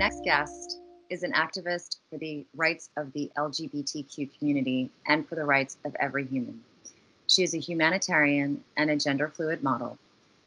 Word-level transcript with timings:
next 0.00 0.24
guest 0.24 0.80
is 1.10 1.24
an 1.24 1.32
activist 1.32 1.98
for 2.08 2.16
the 2.16 2.46
rights 2.56 2.88
of 2.96 3.12
the 3.12 3.30
LGBTQ 3.36 4.30
community 4.38 4.88
and 5.06 5.28
for 5.28 5.34
the 5.34 5.44
rights 5.44 5.76
of 5.84 5.94
every 6.00 6.24
human. 6.24 6.58
She 7.26 7.42
is 7.42 7.52
a 7.52 7.58
humanitarian 7.58 8.64
and 8.78 8.90
a 8.90 8.96
gender 8.96 9.28
fluid 9.28 9.62
model. 9.62 9.98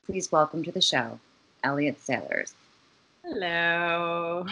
Please 0.07 0.31
welcome 0.31 0.63
to 0.63 0.71
the 0.71 0.81
show, 0.81 1.19
Elliott 1.63 2.01
Sailors. 2.01 2.55
Hello. 3.23 4.47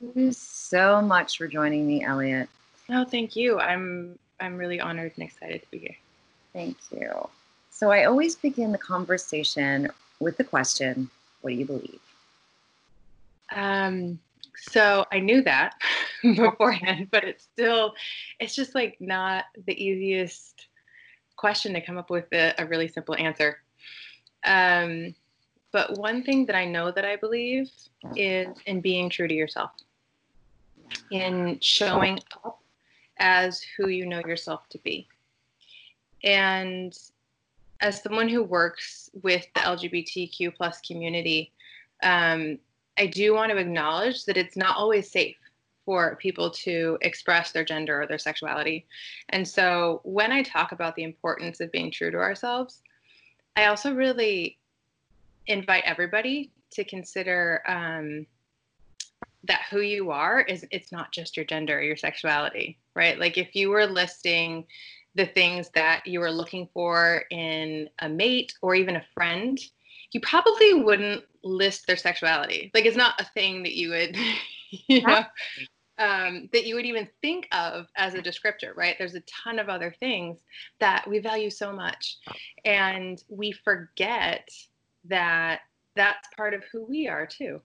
Thank 0.00 0.16
you 0.16 0.32
so 0.32 1.00
much 1.00 1.38
for 1.38 1.46
joining 1.46 1.86
me, 1.86 2.02
Elliott. 2.02 2.48
Oh, 2.90 3.04
thank 3.04 3.36
you. 3.36 3.60
I'm 3.60 4.18
I'm 4.40 4.56
really 4.56 4.80
honored 4.80 5.12
and 5.14 5.24
excited 5.24 5.62
to 5.62 5.70
be 5.70 5.78
here. 5.78 5.96
Thank 6.52 6.78
you. 6.90 7.28
So 7.70 7.92
I 7.92 8.06
always 8.06 8.34
begin 8.34 8.72
the 8.72 8.78
conversation 8.78 9.88
with 10.18 10.36
the 10.36 10.42
question, 10.42 11.08
what 11.42 11.50
do 11.50 11.56
you 11.56 11.64
believe? 11.64 12.00
Um, 13.54 14.18
so 14.70 15.04
I 15.10 15.18
knew 15.18 15.42
that 15.42 15.74
beforehand, 16.22 17.08
but 17.10 17.24
it's 17.24 17.44
still, 17.44 17.94
it's 18.38 18.54
just 18.54 18.74
like 18.74 18.96
not 19.00 19.44
the 19.66 19.72
easiest 19.72 20.68
question 21.36 21.72
to 21.74 21.80
come 21.80 21.98
up 21.98 22.10
with 22.10 22.26
a, 22.32 22.54
a 22.58 22.66
really 22.66 22.86
simple 22.86 23.16
answer. 23.16 23.58
Um, 24.44 25.14
but 25.72 25.98
one 25.98 26.22
thing 26.22 26.46
that 26.46 26.54
I 26.54 26.64
know 26.64 26.92
that 26.92 27.04
I 27.04 27.16
believe 27.16 27.70
is 28.14 28.48
in 28.66 28.80
being 28.80 29.10
true 29.10 29.26
to 29.26 29.34
yourself, 29.34 29.72
in 31.10 31.58
showing 31.60 32.20
up 32.44 32.60
as 33.18 33.64
who 33.76 33.88
you 33.88 34.06
know 34.06 34.20
yourself 34.20 34.68
to 34.68 34.78
be. 34.78 35.08
And 36.22 36.96
as 37.80 38.00
someone 38.00 38.28
who 38.28 38.44
works 38.44 39.10
with 39.22 39.44
the 39.54 39.60
LGBTQ 39.60 40.54
plus 40.54 40.80
community, 40.82 41.52
um, 42.02 42.58
I 42.98 43.06
do 43.06 43.34
want 43.34 43.50
to 43.50 43.58
acknowledge 43.58 44.24
that 44.26 44.36
it's 44.36 44.56
not 44.56 44.76
always 44.76 45.10
safe 45.10 45.36
for 45.84 46.16
people 46.16 46.50
to 46.50 46.98
express 47.00 47.52
their 47.52 47.64
gender 47.64 48.02
or 48.02 48.06
their 48.06 48.18
sexuality. 48.18 48.86
And 49.30 49.46
so 49.46 50.00
when 50.04 50.30
I 50.30 50.42
talk 50.42 50.72
about 50.72 50.94
the 50.94 51.02
importance 51.02 51.60
of 51.60 51.72
being 51.72 51.90
true 51.90 52.10
to 52.10 52.18
ourselves, 52.18 52.82
I 53.56 53.66
also 53.66 53.94
really 53.94 54.58
invite 55.46 55.84
everybody 55.84 56.52
to 56.70 56.84
consider 56.84 57.62
um, 57.66 58.26
that 59.44 59.62
who 59.70 59.80
you 59.80 60.10
are 60.10 60.40
is 60.40 60.64
it's 60.70 60.92
not 60.92 61.12
just 61.12 61.36
your 61.36 61.44
gender 61.44 61.78
or 61.78 61.82
your 61.82 61.96
sexuality, 61.96 62.78
right? 62.94 63.18
Like 63.18 63.36
if 63.36 63.54
you 63.56 63.70
were 63.70 63.86
listing 63.86 64.64
the 65.14 65.26
things 65.26 65.68
that 65.74 66.06
you 66.06 66.20
were 66.20 66.30
looking 66.30 66.68
for 66.72 67.24
in 67.30 67.88
a 67.98 68.08
mate 68.08 68.54
or 68.62 68.74
even 68.74 68.96
a 68.96 69.04
friend, 69.14 69.58
you 70.12 70.20
probably 70.20 70.74
wouldn't 70.74 71.24
list 71.42 71.86
their 71.86 71.96
sexuality. 71.96 72.70
Like 72.74 72.86
it's 72.86 72.96
not 72.96 73.20
a 73.20 73.24
thing 73.24 73.62
that 73.62 73.74
you 73.74 73.90
would, 73.90 74.16
you 74.70 75.02
know, 75.02 75.24
um, 75.98 76.48
that 76.52 76.66
you 76.66 76.74
would 76.74 76.86
even 76.86 77.08
think 77.20 77.48
of 77.52 77.86
as 77.96 78.14
a 78.14 78.22
descriptor, 78.22 78.76
right? 78.76 78.96
There's 78.98 79.14
a 79.14 79.22
ton 79.22 79.58
of 79.58 79.68
other 79.68 79.94
things 79.98 80.38
that 80.80 81.08
we 81.08 81.18
value 81.18 81.50
so 81.50 81.72
much. 81.72 82.18
And 82.64 83.22
we 83.28 83.52
forget 83.52 84.48
that 85.04 85.60
that's 85.94 86.28
part 86.36 86.54
of 86.54 86.62
who 86.70 86.84
we 86.84 87.08
are 87.08 87.26
too, 87.26 87.60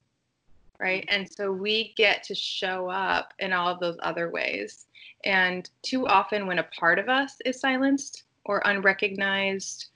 right? 0.78 1.06
And 1.08 1.30
so 1.30 1.52
we 1.52 1.94
get 1.96 2.22
to 2.24 2.34
show 2.34 2.88
up 2.88 3.32
in 3.38 3.52
all 3.52 3.68
of 3.68 3.80
those 3.80 3.98
other 4.02 4.30
ways. 4.30 4.86
And 5.24 5.68
too 5.82 6.06
often, 6.06 6.46
when 6.46 6.58
a 6.58 6.68
part 6.78 6.98
of 6.98 7.08
us 7.08 7.36
is 7.44 7.60
silenced 7.60 8.24
or 8.44 8.62
unrecognized, 8.64 9.86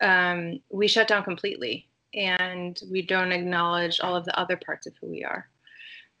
um, 0.00 0.60
we 0.70 0.88
shut 0.88 1.08
down 1.08 1.24
completely 1.24 1.86
and 2.14 2.80
we 2.90 3.02
don't 3.02 3.32
acknowledge 3.32 4.00
all 4.00 4.14
of 4.14 4.24
the 4.24 4.38
other 4.38 4.56
parts 4.56 4.86
of 4.86 4.94
who 5.00 5.08
we 5.08 5.24
are. 5.24 5.48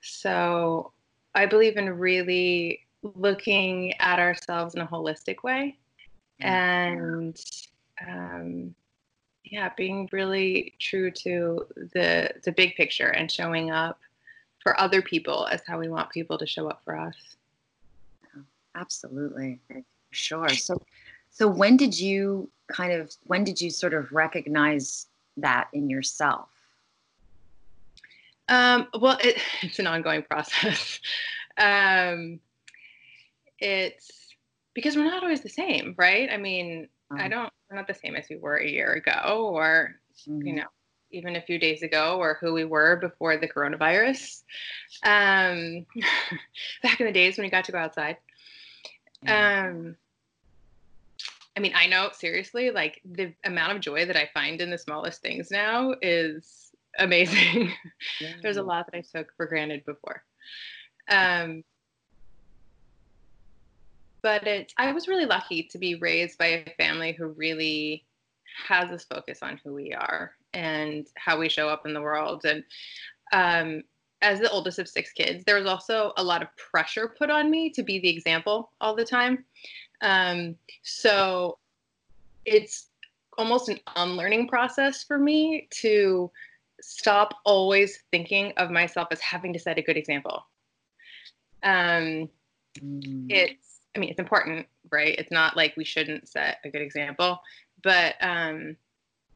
So 0.00 0.92
I 1.34 1.46
believe 1.46 1.76
in 1.76 1.88
really 1.90 2.80
looking 3.02 3.94
at 4.00 4.18
ourselves 4.18 4.74
in 4.74 4.80
a 4.80 4.86
holistic 4.86 5.42
way 5.42 5.76
and 6.40 7.40
um, 8.08 8.74
yeah 9.44 9.70
being 9.76 10.08
really 10.12 10.74
true 10.78 11.10
to 11.10 11.66
the 11.94 12.30
the 12.44 12.52
big 12.52 12.74
picture 12.76 13.08
and 13.08 13.30
showing 13.30 13.70
up 13.70 13.98
for 14.60 14.78
other 14.80 15.02
people 15.02 15.46
as 15.50 15.62
how 15.66 15.78
we 15.78 15.88
want 15.88 16.10
people 16.10 16.38
to 16.38 16.46
show 16.46 16.68
up 16.68 16.80
for 16.84 16.96
us. 16.96 17.16
Absolutely 18.74 19.60
sure. 20.10 20.48
So 20.50 20.80
so 21.30 21.48
when 21.48 21.76
did 21.76 21.98
you 21.98 22.48
kind 22.68 22.92
of 22.92 23.12
when 23.24 23.44
did 23.44 23.60
you 23.60 23.70
sort 23.70 23.94
of 23.94 24.12
recognize 24.12 25.08
that 25.38 25.68
in 25.72 25.90
yourself? 25.90 26.48
Um, 28.48 28.88
well, 28.98 29.18
it, 29.22 29.38
it's 29.62 29.78
an 29.78 29.86
ongoing 29.86 30.22
process. 30.22 31.00
um, 31.56 32.40
it's 33.58 34.10
because 34.74 34.96
we're 34.96 35.04
not 35.04 35.22
always 35.22 35.42
the 35.42 35.48
same, 35.48 35.94
right? 35.96 36.30
I 36.30 36.36
mean, 36.36 36.88
I 37.10 37.14
uh-huh. 37.14 37.28
don't, 37.28 37.52
we're 37.70 37.76
not 37.76 37.86
the 37.86 37.94
same 37.94 38.16
as 38.16 38.26
we 38.28 38.36
were 38.36 38.56
a 38.56 38.68
year 38.68 38.92
ago 38.92 39.50
or, 39.52 39.96
mm-hmm. 40.28 40.46
you 40.46 40.54
know, 40.54 40.66
even 41.10 41.36
a 41.36 41.42
few 41.42 41.58
days 41.58 41.82
ago 41.82 42.16
or 42.18 42.38
who 42.40 42.54
we 42.54 42.64
were 42.64 42.96
before 42.96 43.36
the 43.36 43.48
coronavirus. 43.48 44.42
Um, 45.04 45.86
back 46.82 47.00
in 47.00 47.06
the 47.06 47.12
days 47.12 47.36
when 47.36 47.44
we 47.44 47.50
got 47.50 47.64
to 47.66 47.72
go 47.72 47.78
outside. 47.78 48.16
Um, 49.26 49.96
I 51.56 51.60
mean, 51.60 51.72
I 51.74 51.86
know 51.86 52.10
seriously, 52.12 52.70
like 52.70 53.00
the 53.04 53.34
amount 53.44 53.72
of 53.72 53.80
joy 53.80 54.06
that 54.06 54.16
I 54.16 54.30
find 54.32 54.60
in 54.60 54.70
the 54.70 54.78
smallest 54.78 55.20
things 55.20 55.50
now 55.50 55.94
is 56.00 56.70
amazing. 56.98 57.72
Yeah. 58.20 58.34
There's 58.42 58.56
a 58.56 58.62
lot 58.62 58.86
that 58.86 58.96
I 58.96 59.02
took 59.02 59.34
for 59.36 59.46
granted 59.46 59.84
before. 59.84 60.22
Um, 61.10 61.64
but 64.22 64.46
it, 64.46 64.72
I 64.78 64.92
was 64.92 65.08
really 65.08 65.26
lucky 65.26 65.64
to 65.64 65.78
be 65.78 65.96
raised 65.96 66.38
by 66.38 66.46
a 66.46 66.74
family 66.78 67.12
who 67.12 67.26
really 67.26 68.06
has 68.68 68.90
this 68.90 69.04
focus 69.04 69.40
on 69.42 69.60
who 69.64 69.74
we 69.74 69.92
are 69.92 70.32
and 70.54 71.06
how 71.16 71.38
we 71.38 71.48
show 71.48 71.68
up 71.68 71.86
in 71.86 71.94
the 71.94 72.00
world. 72.00 72.44
And 72.44 72.64
um, 73.32 73.82
as 74.20 74.38
the 74.38 74.50
oldest 74.50 74.78
of 74.78 74.88
six 74.88 75.12
kids, 75.12 75.44
there 75.44 75.56
was 75.56 75.66
also 75.66 76.12
a 76.16 76.22
lot 76.22 76.42
of 76.42 76.48
pressure 76.56 77.14
put 77.18 77.30
on 77.30 77.50
me 77.50 77.70
to 77.70 77.82
be 77.82 77.98
the 77.98 78.08
example 78.08 78.70
all 78.80 78.94
the 78.94 79.04
time. 79.04 79.44
Um, 80.02 80.56
so 80.82 81.58
it's 82.44 82.88
almost 83.38 83.68
an 83.68 83.80
unlearning 83.96 84.48
process 84.48 85.02
for 85.02 85.18
me 85.18 85.68
to 85.70 86.30
stop 86.80 87.34
always 87.44 88.02
thinking 88.10 88.52
of 88.56 88.70
myself 88.70 89.08
as 89.10 89.20
having 89.20 89.52
to 89.52 89.58
set 89.58 89.78
a 89.78 89.82
good 89.82 89.96
example. 89.96 90.44
Um, 91.62 92.28
mm. 92.78 93.26
It's, 93.30 93.80
I 93.96 94.00
mean, 94.00 94.10
it's 94.10 94.18
important, 94.18 94.66
right? 94.90 95.14
It's 95.16 95.30
not 95.30 95.56
like 95.56 95.76
we 95.76 95.84
shouldn't 95.84 96.28
set 96.28 96.58
a 96.64 96.68
good 96.68 96.82
example, 96.82 97.40
but 97.82 98.16
um, 98.20 98.76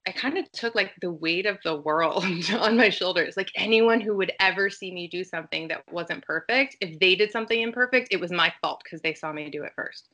I 0.06 0.12
kind 0.12 0.38
of 0.38 0.50
took 0.52 0.74
like 0.74 0.92
the 1.00 1.10
weight 1.10 1.46
of 1.46 1.58
the 1.64 1.76
world 1.76 2.24
on 2.58 2.76
my 2.76 2.90
shoulders. 2.90 3.36
Like 3.36 3.50
anyone 3.54 4.00
who 4.00 4.16
would 4.16 4.32
ever 4.40 4.70
see 4.70 4.92
me 4.92 5.08
do 5.08 5.24
something 5.24 5.68
that 5.68 5.82
wasn't 5.90 6.24
perfect, 6.24 6.76
if 6.80 6.98
they 6.98 7.14
did 7.14 7.30
something 7.30 7.60
imperfect, 7.60 8.08
it 8.10 8.20
was 8.20 8.32
my 8.32 8.52
fault 8.60 8.82
because 8.84 9.00
they 9.00 9.14
saw 9.14 9.32
me 9.32 9.50
do 9.50 9.62
it 9.62 9.72
first. 9.74 10.08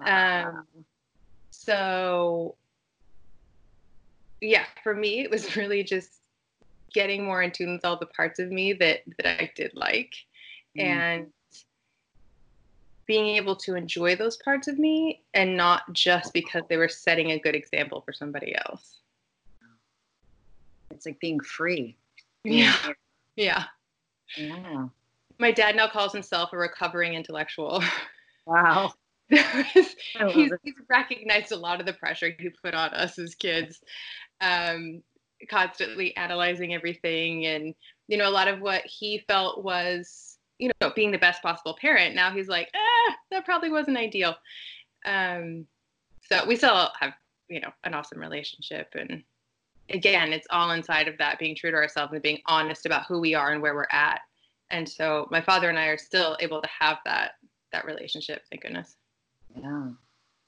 Um, 0.00 0.64
so, 1.50 2.56
yeah, 4.40 4.64
for 4.82 4.94
me, 4.94 5.20
it 5.20 5.30
was 5.30 5.56
really 5.56 5.82
just 5.84 6.10
getting 6.92 7.24
more 7.24 7.42
in 7.42 7.50
tune 7.50 7.72
with 7.72 7.84
all 7.84 7.98
the 7.98 8.06
parts 8.06 8.38
of 8.38 8.50
me 8.50 8.72
that 8.74 9.02
that 9.18 9.40
I 9.40 9.50
did 9.54 9.72
like, 9.74 10.14
mm. 10.76 10.82
and 10.82 11.26
being 13.06 13.36
able 13.36 13.56
to 13.56 13.74
enjoy 13.74 14.16
those 14.16 14.36
parts 14.38 14.68
of 14.68 14.78
me, 14.78 15.22
and 15.34 15.56
not 15.56 15.92
just 15.92 16.32
because 16.32 16.62
they 16.68 16.76
were 16.76 16.88
setting 16.88 17.32
a 17.32 17.38
good 17.38 17.54
example 17.54 18.00
for 18.00 18.12
somebody 18.12 18.54
else. 18.66 19.00
It's 20.90 21.06
like 21.06 21.18
being 21.20 21.40
free. 21.40 21.96
Yeah. 22.44 22.76
Yeah. 23.36 23.64
Yeah. 24.36 24.88
My 25.38 25.50
dad 25.50 25.74
now 25.74 25.88
calls 25.88 26.12
himself 26.12 26.52
a 26.52 26.56
recovering 26.56 27.14
intellectual. 27.14 27.82
Wow. 28.44 28.92
he's, 29.72 29.96
he's, 30.62 30.74
recognized 30.90 31.52
a 31.52 31.56
lot 31.56 31.80
of 31.80 31.86
the 31.86 31.92
pressure 31.92 32.30
he 32.38 32.50
put 32.50 32.74
on 32.74 32.90
us 32.90 33.18
as 33.18 33.34
kids, 33.34 33.80
um, 34.40 35.02
constantly 35.48 36.14
analyzing 36.16 36.74
everything. 36.74 37.46
And, 37.46 37.74
you 38.08 38.18
know, 38.18 38.28
a 38.28 38.30
lot 38.30 38.48
of 38.48 38.60
what 38.60 38.82
he 38.84 39.24
felt 39.26 39.64
was, 39.64 40.36
you 40.58 40.70
know, 40.80 40.92
being 40.94 41.12
the 41.12 41.18
best 41.18 41.42
possible 41.42 41.76
parent. 41.80 42.14
Now 42.14 42.30
he's 42.30 42.48
like, 42.48 42.68
eh, 42.74 43.14
that 43.30 43.46
probably 43.46 43.70
wasn't 43.70 43.96
ideal. 43.96 44.34
Um, 45.06 45.66
so 46.28 46.44
we 46.46 46.56
still 46.56 46.90
have, 47.00 47.14
you 47.48 47.60
know, 47.60 47.72
an 47.84 47.94
awesome 47.94 48.18
relationship. 48.18 48.88
And 48.94 49.22
again, 49.88 50.34
it's 50.34 50.46
all 50.50 50.72
inside 50.72 51.08
of 51.08 51.16
that 51.18 51.38
being 51.38 51.56
true 51.56 51.70
to 51.70 51.76
ourselves 51.76 52.12
and 52.12 52.22
being 52.22 52.42
honest 52.46 52.84
about 52.84 53.06
who 53.06 53.18
we 53.18 53.34
are 53.34 53.52
and 53.52 53.62
where 53.62 53.74
we're 53.74 53.86
at. 53.90 54.20
And 54.70 54.86
so 54.86 55.26
my 55.30 55.40
father 55.40 55.70
and 55.70 55.78
I 55.78 55.86
are 55.86 55.98
still 55.98 56.36
able 56.40 56.60
to 56.60 56.68
have 56.80 56.98
that 57.06 57.32
that 57.72 57.86
relationship, 57.86 58.42
thank 58.50 58.62
goodness. 58.62 58.96
Yeah, 59.56 59.88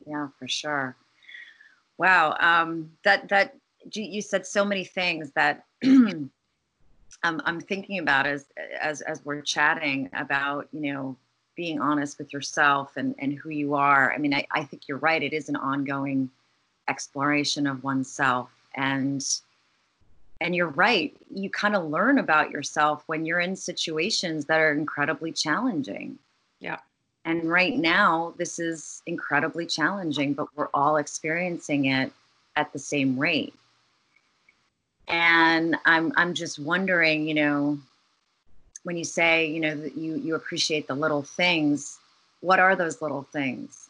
yeah, 0.07 0.29
for 0.39 0.49
sure. 0.49 0.97
Wow, 1.99 2.37
um, 2.41 2.91
that 3.05 3.29
that 3.29 3.57
you 3.93 4.23
said 4.23 4.47
so 4.47 4.65
many 4.65 4.85
things 4.85 5.31
that 5.33 5.65
I'm 5.85 7.61
thinking 7.61 7.99
about 7.99 8.27
as 8.27 8.47
as 8.81 9.01
as 9.03 9.25
we're 9.25 9.41
chatting 9.41 10.11
about 10.15 10.69
you 10.73 10.93
know 10.93 11.17
being 11.57 11.81
honest 11.81 12.19
with 12.19 12.33
yourself 12.33 12.97
and 12.97 13.15
and 13.19 13.35
who 13.35 13.51
you 13.51 13.75
are. 13.75 14.13
I 14.13 14.19
mean, 14.19 14.35
I, 14.35 14.47
I 14.51 14.65
think 14.65 14.89
you're 14.89 14.99
right. 14.99 15.23
It 15.23 15.33
is 15.33 15.49
an 15.49 15.57
ongoing 15.57 16.31
exploration 16.89 17.67
of 17.67 17.83
oneself 17.83 18.51
and 18.75 19.41
and 20.41 20.55
you're 20.55 20.69
right 20.69 21.17
you 21.33 21.49
kind 21.49 21.75
of 21.75 21.85
learn 21.85 22.19
about 22.19 22.51
yourself 22.51 23.03
when 23.07 23.25
you're 23.25 23.41
in 23.41 23.57
situations 23.57 24.45
that 24.45 24.61
are 24.61 24.73
incredibly 24.73 25.33
challenging 25.33 26.19
yeah 26.61 26.79
and 27.25 27.51
right 27.51 27.77
now 27.77 28.35
this 28.39 28.59
is 28.59 29.03
incredibly 29.07 29.67
challenging 29.67 30.35
but 30.35 30.47
we're 30.57 30.69
all 30.75 30.97
experiencing 30.97 31.87
it 31.87 32.13
at 32.57 32.73
the 32.73 32.79
same 32.79 33.19
rate 33.19 33.55
and 35.09 35.77
i'm 35.85 36.13
i'm 36.17 36.35
just 36.35 36.59
wondering 36.59 37.27
you 37.27 37.35
know 37.35 37.79
when 38.85 38.97
you 38.97 39.05
say 39.05 39.47
you 39.47 39.61
know 39.61 39.75
that 39.75 39.97
you 39.97 40.17
you 40.17 40.35
appreciate 40.35 40.87
the 40.87 40.95
little 40.95 41.23
things 41.23 41.99
what 42.41 42.59
are 42.59 42.77
those 42.77 43.01
little 43.03 43.23
things 43.23 43.85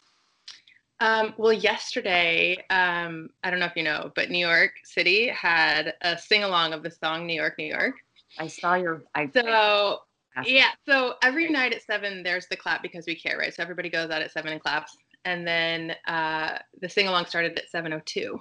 um, 1.01 1.33
well, 1.37 1.51
yesterday, 1.51 2.57
um, 2.69 3.29
I 3.43 3.49
don't 3.49 3.59
know 3.59 3.65
if 3.65 3.75
you 3.75 3.83
know, 3.83 4.11
but 4.15 4.29
New 4.29 4.45
York 4.45 4.71
City 4.83 5.27
had 5.27 5.93
a 6.01 6.17
sing 6.17 6.43
along 6.43 6.73
of 6.73 6.83
the 6.83 6.91
song 6.91 7.27
New 7.27 7.33
York, 7.33 7.57
New 7.57 7.65
York. 7.65 7.95
I 8.39 8.47
saw 8.47 8.75
your. 8.75 9.03
I, 9.13 9.29
so, 9.33 10.01
yeah. 10.43 10.69
So 10.85 11.15
every 11.23 11.49
night 11.49 11.73
at 11.73 11.83
seven, 11.83 12.23
there's 12.23 12.47
the 12.47 12.55
clap 12.55 12.81
because 12.81 13.05
we 13.05 13.15
care, 13.15 13.37
right? 13.37 13.53
So 13.53 13.63
everybody 13.63 13.89
goes 13.89 14.09
out 14.09 14.21
at 14.21 14.31
seven 14.31 14.51
and 14.51 14.61
claps. 14.61 14.97
And 15.23 15.47
then 15.47 15.95
uh, 16.07 16.59
the 16.81 16.89
sing 16.89 17.07
along 17.07 17.25
started 17.25 17.57
at 17.57 17.71
7.02. 17.71 18.37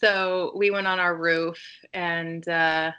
So 0.00 0.52
we 0.56 0.70
went 0.70 0.88
on 0.88 0.98
our 0.98 1.16
roof 1.16 1.58
and 1.94 2.46
uh, 2.48 2.90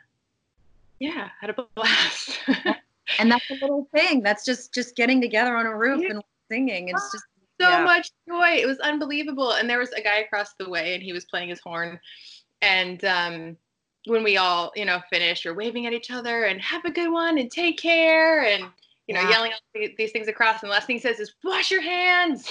yeah, 0.99 1.29
had 1.41 1.49
a 1.49 1.65
blast. 1.75 2.39
and 3.19 3.29
that's 3.29 3.49
a 3.49 3.55
little 3.55 3.87
thing. 3.93 4.23
That's 4.23 4.45
just 4.45 4.73
just 4.73 4.95
getting 4.95 5.19
together 5.19 5.57
on 5.57 5.65
a 5.65 5.77
roof 5.77 6.01
yeah. 6.01 6.11
and 6.11 6.23
singing. 6.49 6.87
It's 6.87 7.11
just 7.11 7.25
so 7.59 7.69
yeah. 7.69 7.83
much 7.83 8.11
joy. 8.27 8.55
It 8.55 8.67
was 8.67 8.79
unbelievable. 8.79 9.51
And 9.51 9.69
there 9.69 9.79
was 9.79 9.91
a 9.91 10.01
guy 10.01 10.19
across 10.19 10.53
the 10.53 10.69
way, 10.69 10.93
and 10.93 11.03
he 11.03 11.11
was 11.11 11.25
playing 11.25 11.49
his 11.49 11.59
horn. 11.59 11.99
And 12.61 13.03
um, 13.03 13.57
when 14.05 14.23
we 14.23 14.37
all, 14.37 14.71
you 14.75 14.85
know, 14.85 15.01
finish, 15.09 15.45
we're 15.45 15.53
waving 15.53 15.85
at 15.85 15.93
each 15.93 16.11
other 16.11 16.43
and 16.43 16.61
have 16.61 16.83
a 16.85 16.91
good 16.91 17.11
one 17.11 17.37
and 17.37 17.49
take 17.49 17.77
care 17.77 18.43
and 18.43 18.65
you 19.07 19.15
know, 19.15 19.21
yeah. 19.21 19.29
yelling 19.29 19.51
these 19.97 20.11
things 20.11 20.27
across. 20.27 20.61
And 20.61 20.69
the 20.69 20.73
last 20.73 20.87
thing 20.87 20.95
he 20.95 21.01
says 21.01 21.19
is, 21.19 21.33
"Wash 21.43 21.71
your 21.71 21.81
hands." 21.81 22.49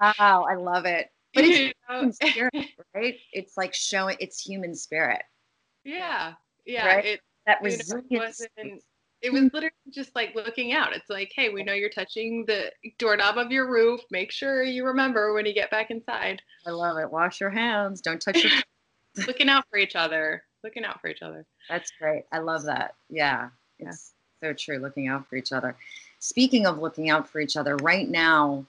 wow, 0.00 0.46
I 0.50 0.54
love 0.54 0.84
it. 0.84 1.08
But 1.34 1.44
it's 1.46 1.72
human 1.88 2.12
spirit, 2.12 2.52
right? 2.94 3.14
It's 3.32 3.56
like 3.56 3.72
showing 3.72 4.18
it's 4.20 4.38
human 4.38 4.74
spirit. 4.74 5.22
Yeah, 5.82 6.34
yeah. 6.66 6.86
Right? 6.86 7.04
It, 7.06 7.20
that 7.46 7.62
resilience. 7.62 8.02
You 8.10 8.18
know, 8.18 8.78
it 9.22 9.32
was 9.32 9.40
hmm. 9.40 9.48
literally 9.54 9.72
just 9.90 10.14
like 10.14 10.34
looking 10.34 10.74
out. 10.74 10.92
It's 10.92 11.08
like, 11.08 11.32
hey, 11.34 11.48
we 11.48 11.62
know 11.62 11.72
you're 11.72 11.88
touching 11.88 12.44
the 12.46 12.70
doorknob 12.98 13.38
of 13.38 13.50
your 13.50 13.70
roof. 13.70 14.02
Make 14.10 14.30
sure 14.30 14.62
you 14.62 14.84
remember 14.84 15.32
when 15.32 15.46
you 15.46 15.54
get 15.54 15.70
back 15.70 15.90
inside. 15.90 16.42
I 16.66 16.70
love 16.70 16.98
it. 16.98 17.10
Wash 17.10 17.40
your 17.40 17.48
hands. 17.48 18.02
Don't 18.02 18.20
touch 18.20 18.44
your. 18.44 18.52
looking 19.26 19.48
out 19.48 19.64
for 19.70 19.78
each 19.78 19.96
other. 19.96 20.42
Looking 20.64 20.84
out 20.84 21.00
for 21.00 21.08
each 21.08 21.22
other. 21.22 21.44
That's 21.68 21.90
great. 22.00 22.24
I 22.32 22.38
love 22.38 22.64
that. 22.64 22.94
Yeah, 23.10 23.48
it's 23.78 24.12
yeah. 24.42 24.48
so 24.48 24.54
true. 24.54 24.78
Looking 24.78 25.08
out 25.08 25.28
for 25.28 25.36
each 25.36 25.52
other. 25.52 25.76
Speaking 26.20 26.66
of 26.66 26.78
looking 26.78 27.10
out 27.10 27.28
for 27.28 27.40
each 27.40 27.56
other, 27.56 27.76
right 27.76 28.08
now, 28.08 28.64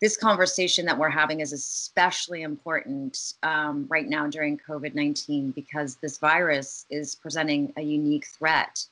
this 0.00 0.16
conversation 0.16 0.86
that 0.86 0.96
we're 0.96 1.08
having 1.08 1.40
is 1.40 1.52
especially 1.52 2.42
important 2.42 3.34
um, 3.42 3.86
right 3.88 4.08
now 4.08 4.28
during 4.28 4.58
COVID 4.58 4.94
19 4.94 5.50
because 5.52 5.96
this 5.96 6.18
virus 6.18 6.86
is 6.88 7.16
presenting 7.16 7.72
a 7.76 7.82
unique 7.82 8.26
threat 8.26 8.84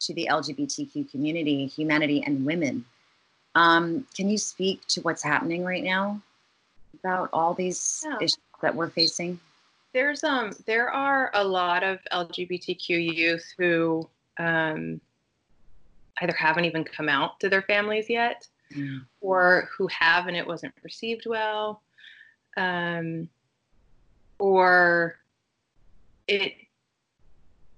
to 0.00 0.14
the 0.14 0.28
LGBTQ 0.30 1.10
community, 1.10 1.66
humanity, 1.66 2.22
and 2.26 2.44
women. 2.44 2.84
Um, 3.54 4.06
can 4.14 4.28
you 4.28 4.38
speak 4.38 4.86
to 4.88 5.00
what's 5.00 5.22
happening 5.22 5.64
right 5.64 5.84
now 5.84 6.20
about 7.02 7.30
all 7.32 7.54
these 7.54 8.02
yeah. 8.04 8.16
issues 8.16 8.38
that 8.62 8.74
we're 8.74 8.90
facing? 8.90 9.40
There's 9.96 10.22
um 10.24 10.52
there 10.66 10.90
are 10.90 11.30
a 11.32 11.42
lot 11.42 11.82
of 11.82 12.00
LGBTQ 12.12 13.16
youth 13.16 13.46
who 13.56 14.06
um, 14.38 15.00
either 16.20 16.34
haven't 16.34 16.66
even 16.66 16.84
come 16.84 17.08
out 17.08 17.40
to 17.40 17.48
their 17.48 17.62
families 17.62 18.10
yet, 18.10 18.46
mm. 18.74 19.00
or 19.22 19.70
who 19.74 19.86
have 19.86 20.26
and 20.26 20.36
it 20.36 20.46
wasn't 20.46 20.74
received 20.84 21.24
well, 21.26 21.80
um, 22.58 23.26
or 24.38 25.16
it 26.28 26.52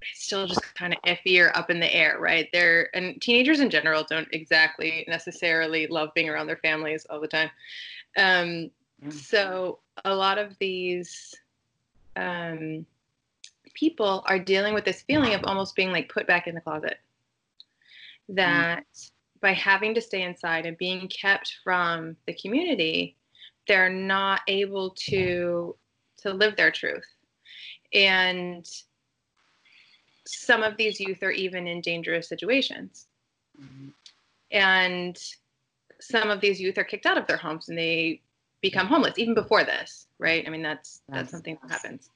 it's 0.03 0.25
still 0.25 0.49
just 0.49 0.75
kind 0.75 0.93
of 0.93 1.01
iffy 1.03 1.41
or 1.41 1.57
up 1.57 1.71
in 1.71 1.79
the 1.79 1.95
air, 1.95 2.17
right? 2.19 2.49
They're 2.53 2.91
and 2.97 3.23
teenagers 3.23 3.61
in 3.61 3.71
general 3.71 4.05
don't 4.11 4.27
exactly 4.33 5.05
necessarily 5.07 5.87
love 5.87 6.09
being 6.17 6.29
around 6.29 6.49
their 6.49 6.57
families 6.57 7.07
all 7.09 7.21
the 7.21 7.29
time. 7.29 7.51
Um, 8.17 8.73
so 9.09 9.79
a 10.05 10.13
lot 10.13 10.39
of 10.39 10.59
these 10.59 11.37
um, 12.17 12.87
people 13.75 14.25
are 14.27 14.39
dealing 14.39 14.75
with 14.75 14.85
this 14.85 15.03
feeling 15.03 15.35
of 15.35 15.45
almost 15.45 15.77
being 15.77 15.93
like 15.93 16.09
put 16.09 16.27
back 16.27 16.47
in 16.47 16.55
the 16.55 16.61
closet. 16.61 16.99
That 18.29 18.85
mm. 18.95 19.11
by 19.41 19.53
having 19.53 19.95
to 19.95 20.01
stay 20.01 20.23
inside 20.23 20.67
and 20.67 20.77
being 20.77 21.09
kept 21.09 21.57
from 21.65 22.17
the 22.27 22.35
community, 22.35 23.17
they're 23.67 23.91
not 23.91 24.41
able 24.49 24.91
to 25.09 25.77
to 26.19 26.33
live 26.33 26.57
their 26.57 26.73
truth. 26.73 27.07
And 27.93 28.69
some 30.27 30.63
of 30.63 30.77
these 30.77 31.01
youth 31.01 31.23
are 31.23 31.31
even 31.31 31.67
in 31.67 31.81
dangerous 31.81 32.29
situations. 32.29 33.07
Mm-hmm. 33.61 33.89
And 34.51 35.19
some 36.01 36.31
of 36.31 36.41
these 36.41 36.61
youth 36.61 36.77
are 36.79 36.85
kicked 36.85 37.07
out 37.07 37.19
of 37.19 37.27
their 37.27 37.37
homes 37.37 37.69
and 37.69 37.79
they 37.79 38.21
become 38.61 38.87
homeless 38.87 39.19
even 39.19 39.35
before 39.35 39.65
this, 39.65 40.08
right? 40.19 40.45
I 40.47 40.51
mean, 40.51 40.63
that's 40.63 41.03
that's 41.09 41.31
something 41.31 41.59
that 41.63 41.71
happens. 41.71 42.11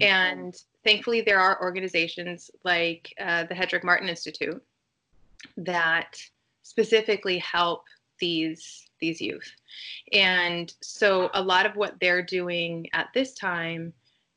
And 0.00 0.54
thankfully, 0.84 1.20
there 1.20 1.40
are 1.40 1.60
organizations 1.62 2.50
like 2.64 3.12
uh, 3.20 3.44
the 3.44 3.54
Hetrick 3.54 3.84
Martin 3.84 4.08
Institute 4.08 4.62
that 5.56 6.16
specifically 6.62 7.38
help 7.38 7.84
these 8.18 8.88
these 9.00 9.20
youth. 9.20 9.50
And 10.12 10.72
so, 10.80 11.30
a 11.34 11.42
lot 11.42 11.66
of 11.66 11.76
what 11.76 11.98
they're 12.00 12.22
doing 12.22 12.88
at 12.92 13.08
this 13.12 13.34
time 13.34 13.92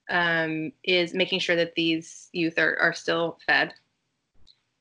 um, 0.10 0.72
is 0.84 1.14
making 1.14 1.40
sure 1.40 1.56
that 1.56 1.76
these 1.76 2.30
youth 2.34 2.58
are, 2.60 2.78
are 2.80 2.94
still 2.94 3.40
fed. 3.46 3.74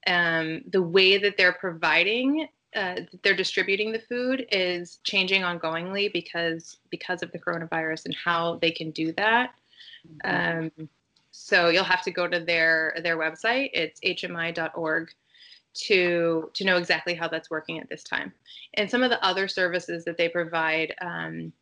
Um, 0.06 0.62
the 0.70 0.82
way 0.82 1.16
that 1.18 1.36
they're 1.36 1.54
providing, 1.54 2.48
uh, 2.74 2.96
they're 3.22 3.36
distributing 3.36 3.92
the 3.92 4.00
food 4.00 4.46
is 4.50 4.98
changing 5.04 5.42
ongoingly 5.42 6.12
because 6.12 6.78
because 6.90 7.22
of 7.22 7.30
the 7.32 7.38
coronavirus 7.38 8.06
and 8.06 8.14
how 8.14 8.58
they 8.60 8.70
can 8.70 8.90
do 8.90 9.12
that. 9.12 9.54
Um, 10.24 10.70
so 11.30 11.68
you'll 11.68 11.84
have 11.84 12.02
to 12.02 12.10
go 12.10 12.28
to 12.28 12.40
their 12.40 12.96
their 13.02 13.16
website. 13.16 13.70
It's 13.72 14.00
hmi.org 14.00 15.10
to 15.74 16.50
to 16.54 16.64
know 16.64 16.76
exactly 16.76 17.14
how 17.14 17.28
that's 17.28 17.50
working 17.50 17.78
at 17.78 17.88
this 17.88 18.04
time. 18.04 18.32
And 18.74 18.90
some 18.90 19.02
of 19.02 19.10
the 19.10 19.24
other 19.24 19.48
services 19.48 20.04
that 20.04 20.16
they 20.16 20.28
provide 20.28 20.94
um, 21.00 21.52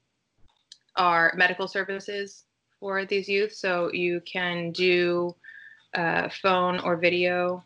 are 0.96 1.32
medical 1.36 1.68
services 1.68 2.44
for 2.78 3.04
these 3.04 3.28
youth. 3.28 3.52
So 3.52 3.92
you 3.92 4.20
can 4.26 4.72
do 4.72 5.34
uh, 5.94 6.28
phone 6.42 6.78
or 6.80 6.96
video 6.96 7.64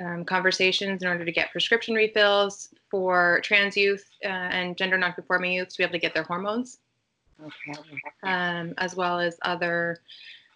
um, 0.00 0.24
conversations 0.24 1.02
in 1.02 1.08
order 1.08 1.24
to 1.24 1.32
get 1.32 1.50
prescription 1.50 1.94
refills 1.94 2.68
for 2.90 3.40
trans 3.42 3.76
youth 3.76 4.08
uh, 4.24 4.28
and 4.28 4.76
gender 4.76 4.98
nonconforming 4.98 5.52
youth 5.52 5.68
to 5.68 5.78
be 5.78 5.84
able 5.84 5.92
to 5.92 5.98
get 5.98 6.14
their 6.14 6.22
hormones, 6.22 6.78
okay. 7.40 7.80
um, 8.22 8.74
as 8.78 8.94
well 8.94 9.18
as 9.18 9.38
other 9.42 10.00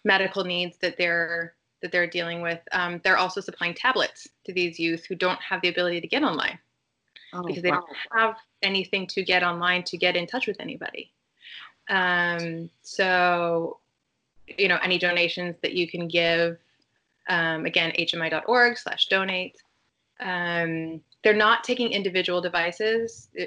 medical 0.03 0.43
needs 0.43 0.77
that 0.77 0.97
they're 0.97 1.53
that 1.81 1.91
they're 1.91 2.07
dealing 2.07 2.41
with. 2.41 2.59
Um, 2.71 3.01
they're 3.03 3.17
also 3.17 3.41
supplying 3.41 3.73
tablets 3.73 4.27
to 4.45 4.53
these 4.53 4.79
youth 4.79 5.05
who 5.05 5.15
don't 5.15 5.39
have 5.41 5.61
the 5.61 5.67
ability 5.67 5.99
to 6.01 6.07
get 6.07 6.23
online 6.23 6.57
oh, 7.33 7.43
because 7.43 7.61
they 7.61 7.71
wow. 7.71 7.83
don't 7.85 8.21
have 8.21 8.35
anything 8.61 9.05
to 9.07 9.23
get 9.23 9.43
online 9.43 9.83
to 9.83 9.97
get 9.97 10.15
in 10.15 10.25
touch 10.25 10.47
with 10.47 10.59
anybody. 10.59 11.11
Um, 11.89 12.69
so, 12.81 13.79
you 14.57 14.67
know, 14.67 14.79
any 14.81 14.97
donations 14.97 15.57
that 15.61 15.73
you 15.73 15.89
can 15.89 16.07
give, 16.07 16.57
um, 17.29 17.65
again, 17.65 17.91
hmi.org 17.97 18.77
slash 18.77 19.07
donate. 19.07 19.55
Um, 20.19 21.01
they're 21.23 21.33
not 21.33 21.63
taking 21.63 21.91
individual 21.91 22.41
devices 22.41 23.29
uh, 23.39 23.45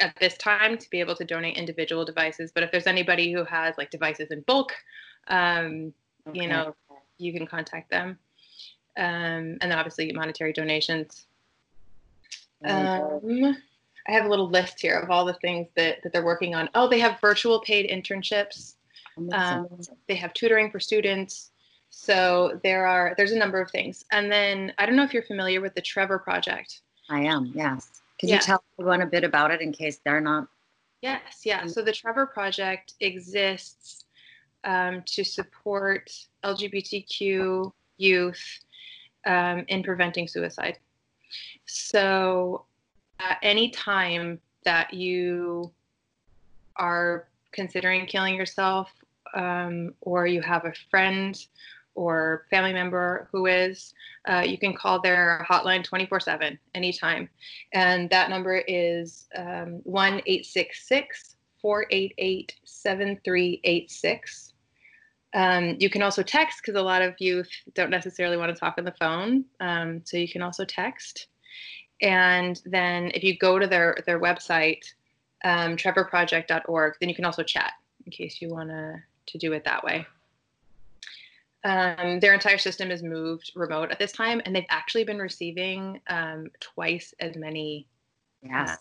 at 0.00 0.16
this 0.20 0.36
time 0.36 0.78
to 0.78 0.90
be 0.90 1.00
able 1.00 1.14
to 1.16 1.24
donate 1.24 1.56
individual 1.56 2.04
devices. 2.04 2.52
But 2.52 2.62
if 2.62 2.72
there's 2.72 2.86
anybody 2.86 3.32
who 3.32 3.44
has 3.44 3.76
like 3.78 3.90
devices 3.90 4.30
in 4.30 4.40
bulk, 4.42 4.72
um, 5.28 5.92
okay. 6.28 6.42
you 6.42 6.48
know, 6.48 6.74
you 7.18 7.32
can 7.32 7.46
contact 7.46 7.90
them. 7.90 8.18
Um, 8.96 9.58
and 9.60 9.62
then 9.62 9.72
obviously 9.72 10.12
monetary 10.12 10.52
donations. 10.52 11.26
Um, 12.64 13.56
I 14.06 14.12
have 14.12 14.26
a 14.26 14.28
little 14.28 14.48
list 14.48 14.80
here 14.80 14.98
of 14.98 15.10
all 15.10 15.24
the 15.24 15.34
things 15.34 15.68
that, 15.76 16.02
that 16.02 16.12
they're 16.12 16.24
working 16.24 16.54
on. 16.54 16.68
Oh, 16.74 16.88
they 16.88 17.00
have 17.00 17.20
virtual 17.20 17.60
paid 17.60 17.90
internships. 17.90 18.74
Um, 19.32 19.68
they 20.08 20.14
have 20.14 20.32
tutoring 20.34 20.70
for 20.70 20.80
students. 20.80 21.50
So 21.96 22.60
there 22.64 22.86
are 22.86 23.14
there's 23.16 23.32
a 23.32 23.38
number 23.38 23.60
of 23.60 23.70
things, 23.70 24.04
and 24.10 24.30
then 24.30 24.72
I 24.78 24.84
don't 24.84 24.96
know 24.96 25.04
if 25.04 25.14
you're 25.14 25.22
familiar 25.22 25.60
with 25.60 25.74
the 25.74 25.80
Trevor 25.80 26.18
Project. 26.18 26.82
I 27.08 27.20
am. 27.20 27.52
Yes. 27.54 28.02
Can 28.18 28.28
Yeah. 28.28 28.34
you 28.36 28.40
tell 28.40 28.64
everyone 28.78 29.02
a 29.02 29.06
bit 29.06 29.24
about 29.24 29.50
it 29.52 29.60
in 29.60 29.72
case 29.72 30.00
they're 30.04 30.20
not? 30.20 30.48
Yes, 31.02 31.42
yeah. 31.44 31.66
So 31.66 31.82
the 31.82 31.92
Trevor 31.92 32.26
Project 32.26 32.94
exists 33.00 34.04
um, 34.64 35.02
to 35.06 35.24
support 35.24 36.10
LGBTQ 36.42 37.72
youth 37.96 38.60
um, 39.24 39.64
in 39.68 39.82
preventing 39.82 40.26
suicide. 40.28 40.78
So, 41.64 42.66
uh, 43.20 43.34
any 43.42 43.70
time 43.70 44.40
that 44.64 44.92
you 44.92 45.72
are 46.76 47.28
considering 47.52 48.06
killing 48.06 48.34
yourself, 48.34 48.90
um, 49.34 49.94
or 50.00 50.26
you 50.26 50.42
have 50.42 50.64
a 50.64 50.72
friend 50.90 51.46
or 51.94 52.46
family 52.50 52.72
member 52.72 53.28
who 53.30 53.46
is, 53.46 53.94
uh, 54.28 54.44
you 54.46 54.58
can 54.58 54.74
call 54.74 55.00
their 55.00 55.46
hotline 55.48 55.84
24 55.84 56.20
7 56.20 56.58
anytime. 56.74 57.28
And 57.72 58.10
that 58.10 58.30
number 58.30 58.62
is 58.66 59.26
um, 59.36 59.80
1 59.84 60.22
866 60.26 61.36
488 61.60 62.54
7386. 62.64 64.52
Um, 65.34 65.76
you 65.80 65.90
can 65.90 66.02
also 66.02 66.22
text 66.22 66.60
because 66.62 66.78
a 66.78 66.82
lot 66.82 67.02
of 67.02 67.14
youth 67.18 67.50
don't 67.74 67.90
necessarily 67.90 68.36
want 68.36 68.54
to 68.54 68.58
talk 68.58 68.74
on 68.78 68.84
the 68.84 68.94
phone. 69.00 69.44
Um, 69.60 70.02
so 70.04 70.16
you 70.16 70.28
can 70.28 70.42
also 70.42 70.64
text. 70.64 71.28
And 72.02 72.60
then 72.66 73.10
if 73.14 73.24
you 73.24 73.36
go 73.36 73.58
to 73.58 73.66
their, 73.66 73.96
their 74.06 74.20
website, 74.20 74.84
um, 75.44 75.76
trevorproject.org, 75.76 76.94
then 77.00 77.08
you 77.08 77.14
can 77.14 77.24
also 77.24 77.42
chat 77.42 77.72
in 78.06 78.12
case 78.12 78.40
you 78.40 78.50
want 78.50 78.70
to 78.70 79.02
to 79.26 79.38
do 79.38 79.52
it 79.52 79.64
that 79.64 79.84
way. 79.84 80.06
Um, 81.64 82.20
their 82.20 82.34
entire 82.34 82.58
system 82.58 82.90
is 82.90 83.02
moved 83.02 83.52
remote 83.54 83.90
at 83.90 83.98
this 83.98 84.12
time, 84.12 84.42
and 84.44 84.54
they've 84.54 84.66
actually 84.68 85.04
been 85.04 85.18
receiving 85.18 86.00
um, 86.08 86.50
twice 86.60 87.14
as 87.20 87.36
many 87.36 87.86
Yes. 88.44 88.78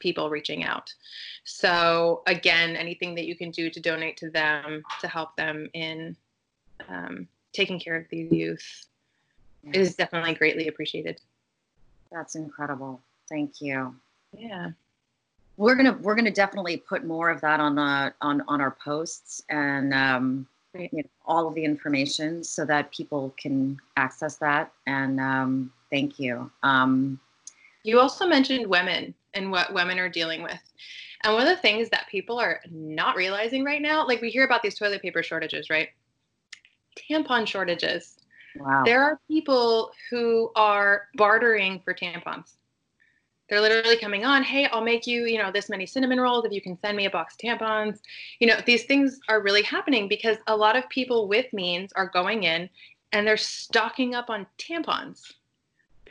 people 0.00 0.28
reaching 0.28 0.64
out. 0.64 0.92
So 1.44 2.22
again, 2.26 2.76
anything 2.76 3.14
that 3.14 3.26
you 3.26 3.36
can 3.36 3.50
do 3.50 3.70
to 3.70 3.80
donate 3.80 4.16
to 4.18 4.30
them 4.30 4.82
to 5.00 5.08
help 5.08 5.36
them 5.36 5.70
in 5.72 6.16
um, 6.88 7.28
taking 7.52 7.78
care 7.78 7.96
of 7.96 8.06
these 8.10 8.30
youth 8.32 8.86
yes. 9.62 9.76
is 9.76 9.94
definitely 9.94 10.34
greatly 10.34 10.68
appreciated. 10.68 11.20
That's 12.10 12.34
incredible. 12.34 13.00
Thank 13.28 13.60
you. 13.60 13.94
Yeah. 14.36 14.70
We're 15.56 15.76
gonna 15.76 15.96
we're 16.02 16.16
gonna 16.16 16.32
definitely 16.32 16.78
put 16.78 17.04
more 17.04 17.30
of 17.30 17.40
that 17.42 17.60
on 17.60 17.76
the 17.76 18.12
on 18.20 18.42
on 18.48 18.60
our 18.60 18.72
posts 18.72 19.42
and 19.48 19.94
um, 19.94 20.48
Great. 20.74 20.92
you 20.92 21.02
know, 21.02 21.08
all 21.24 21.46
of 21.46 21.54
the 21.54 21.64
information 21.64 22.42
so 22.42 22.64
that 22.64 22.92
people 22.92 23.32
can 23.40 23.78
access 23.96 24.36
that. 24.36 24.72
And 24.86 25.20
um, 25.20 25.72
thank 25.90 26.18
you. 26.18 26.50
Um, 26.62 27.20
You 27.84 28.00
also 28.00 28.26
mentioned 28.26 28.66
women 28.66 29.14
and 29.34 29.50
what 29.52 29.72
women 29.72 29.98
are 29.98 30.08
dealing 30.08 30.42
with. 30.42 30.58
And 31.22 31.32
one 31.34 31.42
of 31.42 31.48
the 31.48 31.62
things 31.62 31.88
that 31.90 32.08
people 32.10 32.38
are 32.38 32.60
not 32.70 33.16
realizing 33.16 33.64
right 33.64 33.80
now, 33.80 34.06
like 34.06 34.20
we 34.20 34.30
hear 34.30 34.44
about 34.44 34.62
these 34.62 34.74
toilet 34.74 35.00
paper 35.00 35.22
shortages, 35.22 35.70
right? 35.70 35.88
Tampon 36.98 37.46
shortages. 37.46 38.16
wow. 38.56 38.82
There 38.84 39.02
are 39.02 39.20
people 39.28 39.92
who 40.10 40.50
are 40.56 41.08
bartering 41.16 41.80
for 41.84 41.94
tampons. 41.94 42.56
They're 43.54 43.60
literally 43.60 43.96
coming 43.96 44.24
on, 44.24 44.42
hey, 44.42 44.66
I'll 44.66 44.82
make 44.82 45.06
you, 45.06 45.26
you 45.26 45.38
know, 45.38 45.52
this 45.52 45.68
many 45.68 45.86
cinnamon 45.86 46.20
rolls 46.20 46.44
if 46.44 46.50
you 46.50 46.60
can 46.60 46.76
send 46.80 46.96
me 46.96 47.06
a 47.06 47.10
box 47.10 47.34
of 47.34 47.38
tampons. 47.38 48.00
You 48.40 48.48
know, 48.48 48.58
these 48.66 48.82
things 48.82 49.20
are 49.28 49.40
really 49.40 49.62
happening 49.62 50.08
because 50.08 50.38
a 50.48 50.56
lot 50.56 50.74
of 50.74 50.88
people 50.88 51.28
with 51.28 51.46
means 51.52 51.92
are 51.92 52.08
going 52.08 52.42
in 52.42 52.68
and 53.12 53.24
they're 53.24 53.36
stocking 53.36 54.12
up 54.12 54.28
on 54.28 54.44
tampons. 54.58 55.20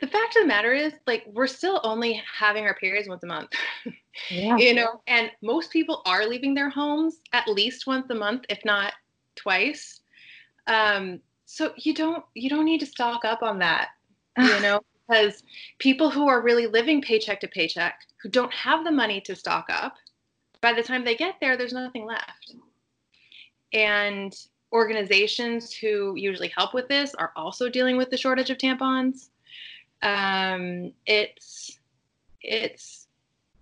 The 0.00 0.06
fact 0.06 0.36
of 0.36 0.42
the 0.44 0.48
matter 0.48 0.72
is, 0.72 0.94
like, 1.06 1.24
we're 1.34 1.46
still 1.46 1.82
only 1.84 2.22
having 2.34 2.64
our 2.64 2.76
periods 2.76 3.10
once 3.10 3.22
a 3.24 3.26
month. 3.26 3.50
yeah. 4.30 4.56
you 4.56 4.72
know 4.72 5.02
and 5.06 5.30
most 5.42 5.70
people 5.70 6.00
are 6.06 6.26
leaving 6.26 6.54
their 6.54 6.70
homes 6.70 7.18
at 7.34 7.46
least 7.46 7.86
once 7.86 8.08
a 8.08 8.14
month 8.14 8.44
if 8.48 8.64
not 8.64 8.94
twice 9.36 10.00
um, 10.66 11.20
so 11.44 11.74
you 11.76 11.92
don't 11.92 12.24
you 12.32 12.48
don't 12.48 12.64
need 12.64 12.80
to 12.80 12.86
stock 12.86 13.26
up 13.26 13.42
on 13.42 13.58
that 13.58 13.88
you 14.38 14.60
know 14.62 14.80
because 15.06 15.42
people 15.78 16.10
who 16.10 16.28
are 16.28 16.42
really 16.42 16.66
living 16.66 17.02
paycheck 17.02 17.40
to 17.40 17.48
paycheck 17.48 18.00
who 18.22 18.28
don't 18.28 18.52
have 18.52 18.84
the 18.84 18.90
money 18.90 19.20
to 19.20 19.36
stock 19.36 19.66
up 19.68 19.96
by 20.60 20.72
the 20.72 20.82
time 20.82 21.04
they 21.04 21.16
get 21.16 21.36
there 21.40 21.56
there's 21.56 21.72
nothing 21.72 22.06
left. 22.06 22.54
And 23.72 24.34
organizations 24.72 25.72
who 25.72 26.14
usually 26.16 26.52
help 26.56 26.74
with 26.74 26.88
this 26.88 27.14
are 27.14 27.32
also 27.36 27.68
dealing 27.68 27.96
with 27.96 28.10
the 28.10 28.16
shortage 28.16 28.50
of 28.50 28.58
tampons. 28.58 29.28
Um, 30.02 30.92
it's 31.06 31.78
it's 32.40 33.06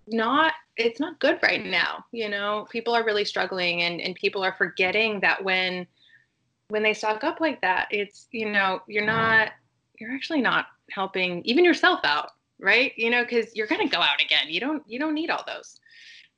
not 0.07 0.53
it's 0.75 0.99
not 0.99 1.19
good 1.19 1.39
right 1.41 1.63
now 1.65 2.03
you 2.11 2.29
know? 2.29 2.67
People 2.71 2.93
are 2.93 3.05
really 3.05 3.25
struggling 3.25 3.83
and 3.83 4.01
and 4.01 4.15
people 4.15 4.43
are 4.43 4.53
forgetting 4.53 5.19
that 5.21 5.43
when 5.43 5.87
when 6.69 6.83
they 6.83 6.93
stock 6.93 7.23
up 7.23 7.39
like 7.39 7.61
that 7.61 7.87
it's 7.91 8.27
you 8.31 8.49
know 8.49 8.81
you're 8.87 9.05
not 9.05 9.51
you're 9.99 10.11
actually 10.11 10.41
not 10.41 10.67
helping 10.91 11.41
even 11.45 11.65
yourself 11.65 11.99
out 12.03 12.31
right? 12.59 12.93
You 12.95 13.09
know 13.09 13.23
because 13.23 13.55
you're 13.55 13.67
going 13.67 13.87
to 13.87 13.93
go 13.93 14.01
out 14.01 14.21
again. 14.23 14.47
You 14.47 14.59
don't 14.59 14.83
you 14.87 14.97
don't 14.97 15.13
need 15.13 15.29
all 15.29 15.43
those. 15.45 15.79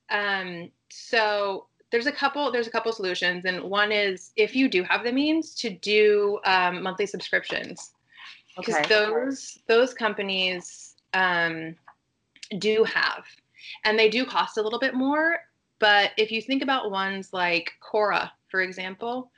Um 0.09 0.71
so 0.89 1.67
there's 1.91 2.07
a 2.07 2.11
couple 2.11 2.51
there's 2.51 2.67
a 2.67 2.71
couple 2.71 2.91
solutions 2.91 3.45
and 3.45 3.63
one 3.63 3.91
is 3.91 4.31
if 4.35 4.55
you 4.55 4.67
do 4.67 4.83
have 4.83 5.03
the 5.03 5.11
means 5.11 5.53
to 5.55 5.69
do 5.69 6.39
um, 6.45 6.83
monthly 6.83 7.05
subscriptions. 7.05 7.93
Because 8.57 8.75
Okay. 8.75 8.87
those 8.87 9.57
those 9.67 9.93
companies 9.93 10.95
um, 11.13 11.75
do 12.57 12.83
have 12.83 13.25
and 13.83 13.97
they 13.97 14.09
do 14.09 14.25
cost 14.25 14.57
a 14.57 14.61
little 14.61 14.79
bit 14.79 14.93
more 14.93 15.39
but 15.79 16.11
if 16.17 16.31
you 16.31 16.41
think 16.41 16.61
about 16.63 16.91
ones 16.91 17.33
like 17.33 17.71
Cora 17.81 18.31
for 18.49 18.61
example 18.61 19.31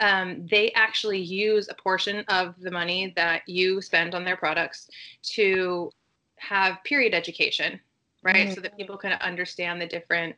um, 0.00 0.46
they 0.50 0.70
actually 0.72 1.18
use 1.20 1.68
a 1.68 1.74
portion 1.74 2.24
of 2.28 2.54
the 2.60 2.70
money 2.70 3.12
that 3.16 3.42
you 3.48 3.82
spend 3.82 4.14
on 4.14 4.24
their 4.24 4.36
products 4.36 4.88
to 5.22 5.90
have 6.36 6.82
period 6.84 7.14
education 7.14 7.80
right? 8.22 8.48
Mm. 8.48 8.54
so 8.54 8.60
that 8.60 8.76
people 8.76 8.96
can 8.96 9.12
understand 9.12 9.80
the 9.80 9.86
different 9.86 10.34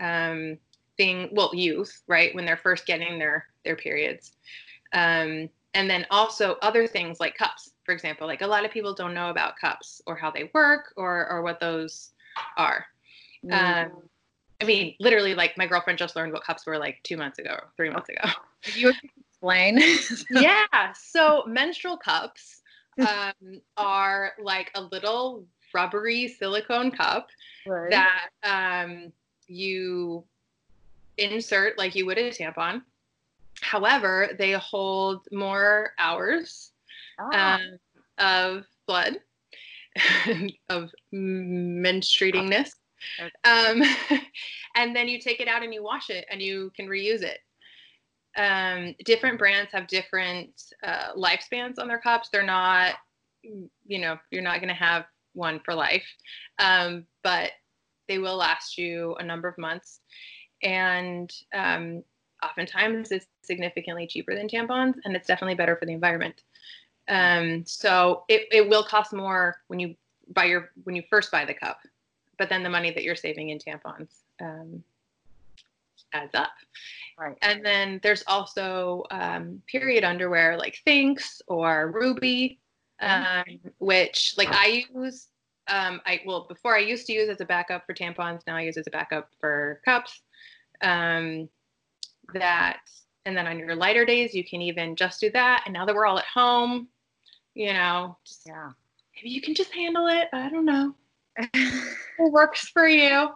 um, 0.00 0.58
thing 0.96 1.28
well 1.32 1.54
youth 1.54 2.02
right? 2.06 2.34
When 2.34 2.44
they're 2.44 2.56
first 2.56 2.86
getting 2.86 3.18
their 3.18 3.46
their 3.64 3.76
periods. 3.76 4.32
Um, 4.92 5.48
and 5.74 5.88
then 5.88 6.06
also 6.10 6.56
other 6.62 6.86
things 6.86 7.20
like 7.20 7.36
cups 7.36 7.72
for 7.84 7.92
example 7.92 8.26
like 8.26 8.40
a 8.40 8.46
lot 8.46 8.64
of 8.64 8.70
people 8.70 8.94
don't 8.94 9.12
know 9.14 9.28
about 9.28 9.58
cups 9.58 10.00
or 10.06 10.16
how 10.16 10.30
they 10.30 10.50
work 10.54 10.94
or 10.96 11.28
or 11.30 11.42
what 11.42 11.60
those 11.60 12.10
are. 12.56 12.86
Mm. 13.44 13.86
um, 13.86 14.02
i 14.60 14.64
mean 14.64 14.94
literally 14.98 15.34
like 15.34 15.56
my 15.56 15.66
girlfriend 15.66 15.96
just 15.98 16.16
learned 16.16 16.32
what 16.32 16.42
cups 16.42 16.66
were 16.66 16.78
like 16.78 16.98
two 17.04 17.16
months 17.16 17.38
ago 17.38 17.56
three 17.76 17.90
months 17.90 18.08
ago. 18.08 18.22
Could 18.22 18.47
you 18.64 18.92
explain? 19.02 19.80
yeah 20.30 20.92
so 20.94 21.44
menstrual 21.46 21.96
cups 21.96 22.60
um, 23.00 23.60
are 23.76 24.32
like 24.42 24.70
a 24.74 24.82
little 24.82 25.46
rubbery 25.72 26.28
silicone 26.28 26.90
cup 26.90 27.28
Right. 27.66 27.90
that 27.90 28.30
um, 28.42 29.12
you 29.46 30.24
insert 31.18 31.76
like 31.78 31.94
you 31.94 32.06
would 32.06 32.18
a 32.18 32.30
tampon. 32.30 32.82
However, 33.60 34.30
they 34.38 34.52
hold 34.52 35.26
more 35.32 35.90
hours 35.98 36.72
Ah, 37.18 37.56
um, 37.56 37.78
of 38.18 38.64
blood, 38.86 39.18
of 40.68 40.90
menstruatingness. 41.12 42.70
Um, 43.44 43.82
and 44.76 44.94
then 44.94 45.08
you 45.08 45.20
take 45.20 45.40
it 45.40 45.48
out 45.48 45.62
and 45.62 45.74
you 45.74 45.82
wash 45.82 46.10
it 46.10 46.24
and 46.30 46.40
you 46.40 46.70
can 46.76 46.86
reuse 46.86 47.22
it. 47.22 47.38
Um, 48.36 48.94
different 49.04 49.38
brands 49.38 49.72
have 49.72 49.86
different 49.86 50.50
uh, 50.84 51.12
lifespans 51.16 51.78
on 51.78 51.88
their 51.88 51.98
cups. 51.98 52.28
They're 52.30 52.44
not, 52.44 52.94
you 53.42 53.98
know, 53.98 54.18
you're 54.30 54.42
not 54.42 54.60
going 54.60 54.68
to 54.68 54.74
have 54.74 55.06
one 55.34 55.60
for 55.64 55.74
life, 55.74 56.06
um, 56.58 57.06
but 57.22 57.50
they 58.08 58.18
will 58.18 58.36
last 58.36 58.78
you 58.78 59.16
a 59.18 59.24
number 59.24 59.48
of 59.48 59.58
months. 59.58 60.00
And 60.62 61.32
um, 61.54 62.02
oftentimes 62.42 63.10
it's 63.12 63.26
significantly 63.42 64.06
cheaper 64.06 64.34
than 64.34 64.48
tampons, 64.48 64.94
and 65.04 65.16
it's 65.16 65.26
definitely 65.26 65.54
better 65.54 65.76
for 65.76 65.86
the 65.86 65.92
environment. 65.92 66.42
Um, 67.08 67.64
so 67.66 68.24
it, 68.28 68.48
it 68.52 68.68
will 68.68 68.84
cost 68.84 69.12
more 69.12 69.56
when 69.68 69.80
you 69.80 69.94
buy 70.34 70.44
your 70.44 70.70
when 70.84 70.94
you 70.94 71.02
first 71.08 71.30
buy 71.30 71.44
the 71.44 71.54
cup, 71.54 71.78
but 72.38 72.48
then 72.48 72.62
the 72.62 72.68
money 72.68 72.92
that 72.92 73.02
you're 73.02 73.16
saving 73.16 73.48
in 73.48 73.58
tampons 73.58 74.10
um, 74.40 74.82
adds 76.12 76.34
up. 76.34 76.50
right. 77.18 77.36
And 77.42 77.64
then 77.64 78.00
there's 78.02 78.24
also 78.26 79.04
um, 79.10 79.62
period 79.66 80.04
underwear 80.04 80.56
like 80.56 80.78
Thinx 80.86 81.40
or 81.46 81.90
Ruby, 81.92 82.58
um, 83.00 83.44
which 83.78 84.34
like 84.36 84.48
I 84.50 84.84
use. 84.94 85.28
Um, 85.70 86.00
I 86.06 86.22
well 86.24 86.46
before 86.48 86.74
I 86.74 86.78
used 86.80 87.06
to 87.08 87.12
use 87.12 87.28
as 87.28 87.42
a 87.42 87.44
backup 87.44 87.84
for 87.84 87.92
tampons. 87.92 88.40
Now 88.46 88.56
I 88.56 88.62
use 88.62 88.78
as 88.78 88.86
a 88.86 88.90
backup 88.90 89.28
for 89.40 89.80
cups. 89.84 90.22
Um, 90.80 91.48
that 92.34 92.80
and 93.26 93.36
then 93.36 93.46
on 93.46 93.58
your 93.58 93.74
lighter 93.76 94.06
days, 94.06 94.32
you 94.34 94.42
can 94.44 94.62
even 94.62 94.96
just 94.96 95.20
do 95.20 95.30
that. 95.32 95.62
And 95.66 95.74
now 95.74 95.84
that 95.84 95.94
we're 95.94 96.06
all 96.06 96.18
at 96.18 96.24
home, 96.24 96.88
you 97.54 97.72
know, 97.74 98.16
just, 98.24 98.44
Yeah. 98.46 98.70
maybe 99.16 99.28
you 99.28 99.42
can 99.42 99.54
just 99.54 99.70
handle 99.74 100.06
it. 100.06 100.28
I 100.32 100.48
don't 100.48 100.64
know. 100.64 100.94
It 102.20 102.32
works 102.32 102.68
for 102.68 102.88
you. 102.88 103.28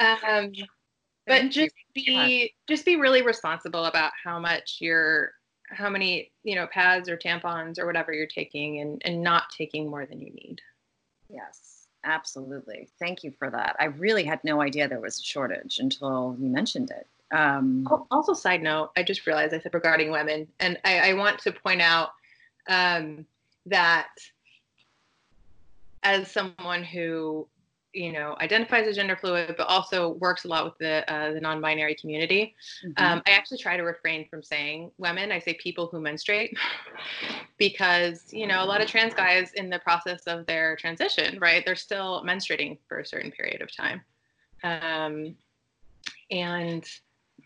Um, 0.00 0.52
but 1.30 1.50
just 1.50 1.74
be 1.94 2.54
just 2.68 2.84
be 2.84 2.96
really 2.96 3.22
responsible 3.22 3.86
about 3.86 4.12
how 4.22 4.38
much 4.38 4.78
you're 4.80 5.32
how 5.68 5.88
many 5.88 6.30
you 6.42 6.54
know 6.54 6.66
pads 6.66 7.08
or 7.08 7.16
tampons 7.16 7.78
or 7.78 7.86
whatever 7.86 8.12
you're 8.12 8.26
taking 8.26 8.80
and 8.80 9.00
and 9.04 9.22
not 9.22 9.44
taking 9.50 9.88
more 9.88 10.06
than 10.06 10.20
you 10.20 10.30
need 10.32 10.60
Yes, 11.32 11.86
absolutely. 12.04 12.88
Thank 12.98 13.22
you 13.22 13.30
for 13.30 13.50
that. 13.50 13.76
I 13.78 13.86
really 13.86 14.24
had 14.24 14.42
no 14.44 14.60
idea 14.60 14.88
there 14.88 15.00
was 15.00 15.18
a 15.18 15.22
shortage 15.22 15.78
until 15.78 16.36
you 16.38 16.48
mentioned 16.48 16.90
it. 16.90 17.06
Um, 17.32 17.86
Al- 17.88 18.08
also 18.10 18.34
side 18.34 18.60
note 18.60 18.90
i 18.96 19.04
just 19.04 19.24
realized 19.24 19.54
i 19.54 19.60
said 19.60 19.72
regarding 19.72 20.10
women 20.10 20.48
and 20.58 20.76
i, 20.84 21.10
I 21.10 21.12
want 21.12 21.38
to 21.42 21.52
point 21.52 21.80
out 21.80 22.10
um, 22.68 23.24
that 23.66 24.08
as 26.02 26.28
someone 26.28 26.82
who 26.82 27.46
you 27.92 28.12
know 28.12 28.36
identifies 28.40 28.86
as 28.86 28.96
gender 28.96 29.16
fluid 29.16 29.54
but 29.58 29.66
also 29.66 30.10
works 30.14 30.44
a 30.44 30.48
lot 30.48 30.64
with 30.64 30.78
the 30.78 31.12
uh, 31.12 31.32
the 31.32 31.40
non-binary 31.40 31.94
community 31.96 32.54
mhm. 32.84 32.92
Um, 32.96 33.22
I 33.26 33.30
actually 33.30 33.58
try 33.58 33.76
to 33.76 33.82
refrain 33.82 34.28
from 34.28 34.42
saying 34.42 34.90
women. 34.98 35.32
I 35.32 35.38
say 35.38 35.54
people 35.54 35.86
who 35.86 36.00
menstruate 36.00 36.56
because, 37.58 38.32
you 38.32 38.46
know, 38.46 38.62
a 38.62 38.66
lot 38.66 38.80
of 38.80 38.88
trans 38.88 39.14
guys 39.14 39.52
in 39.54 39.70
the 39.70 39.78
process 39.78 40.22
of 40.26 40.46
their 40.46 40.76
transition, 40.76 41.38
right, 41.38 41.64
they're 41.64 41.76
still 41.76 42.22
menstruating 42.24 42.78
for 42.88 42.98
a 42.98 43.06
certain 43.06 43.30
period 43.30 43.62
of 43.62 43.74
time. 43.74 44.02
Um, 44.62 45.36
and 46.30 46.84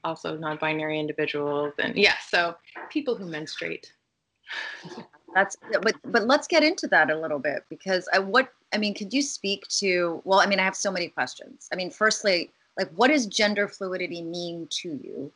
also 0.03 0.37
non 0.37 0.59
binary 0.59 0.99
individuals. 0.99 1.75
And 1.79 1.97
yeah, 1.97 2.15
so 2.29 2.57
people 2.91 3.15
who 3.15 3.27
menstruate. 3.27 3.93
That's 5.35 5.57
but 5.83 5.97
but 6.05 6.27
let's 6.27 6.47
get 6.47 6.63
into 6.63 6.87
that 6.89 7.11
a 7.11 7.19
little 7.19 7.41
bit 7.41 7.65
because 7.69 8.09
I 8.13 8.21
what 8.21 8.51
I 8.73 8.79
mean, 8.79 8.95
could 8.95 9.13
you 9.13 9.23
speak 9.23 9.67
to 9.81 10.23
well, 10.25 10.41
I 10.41 10.47
mean, 10.47 10.61
I 10.61 10.65
have 10.65 10.77
so 10.77 10.91
many 10.91 11.09
questions. 11.09 11.69
I 11.73 11.77
mean, 11.77 11.91
firstly, 11.91 12.51
like 12.79 12.91
what 12.95 13.09
does 13.09 13.27
gender 13.27 13.69
fluidity 13.69 14.23
mean 14.23 14.69
to 14.83 14.89
you 15.03 15.33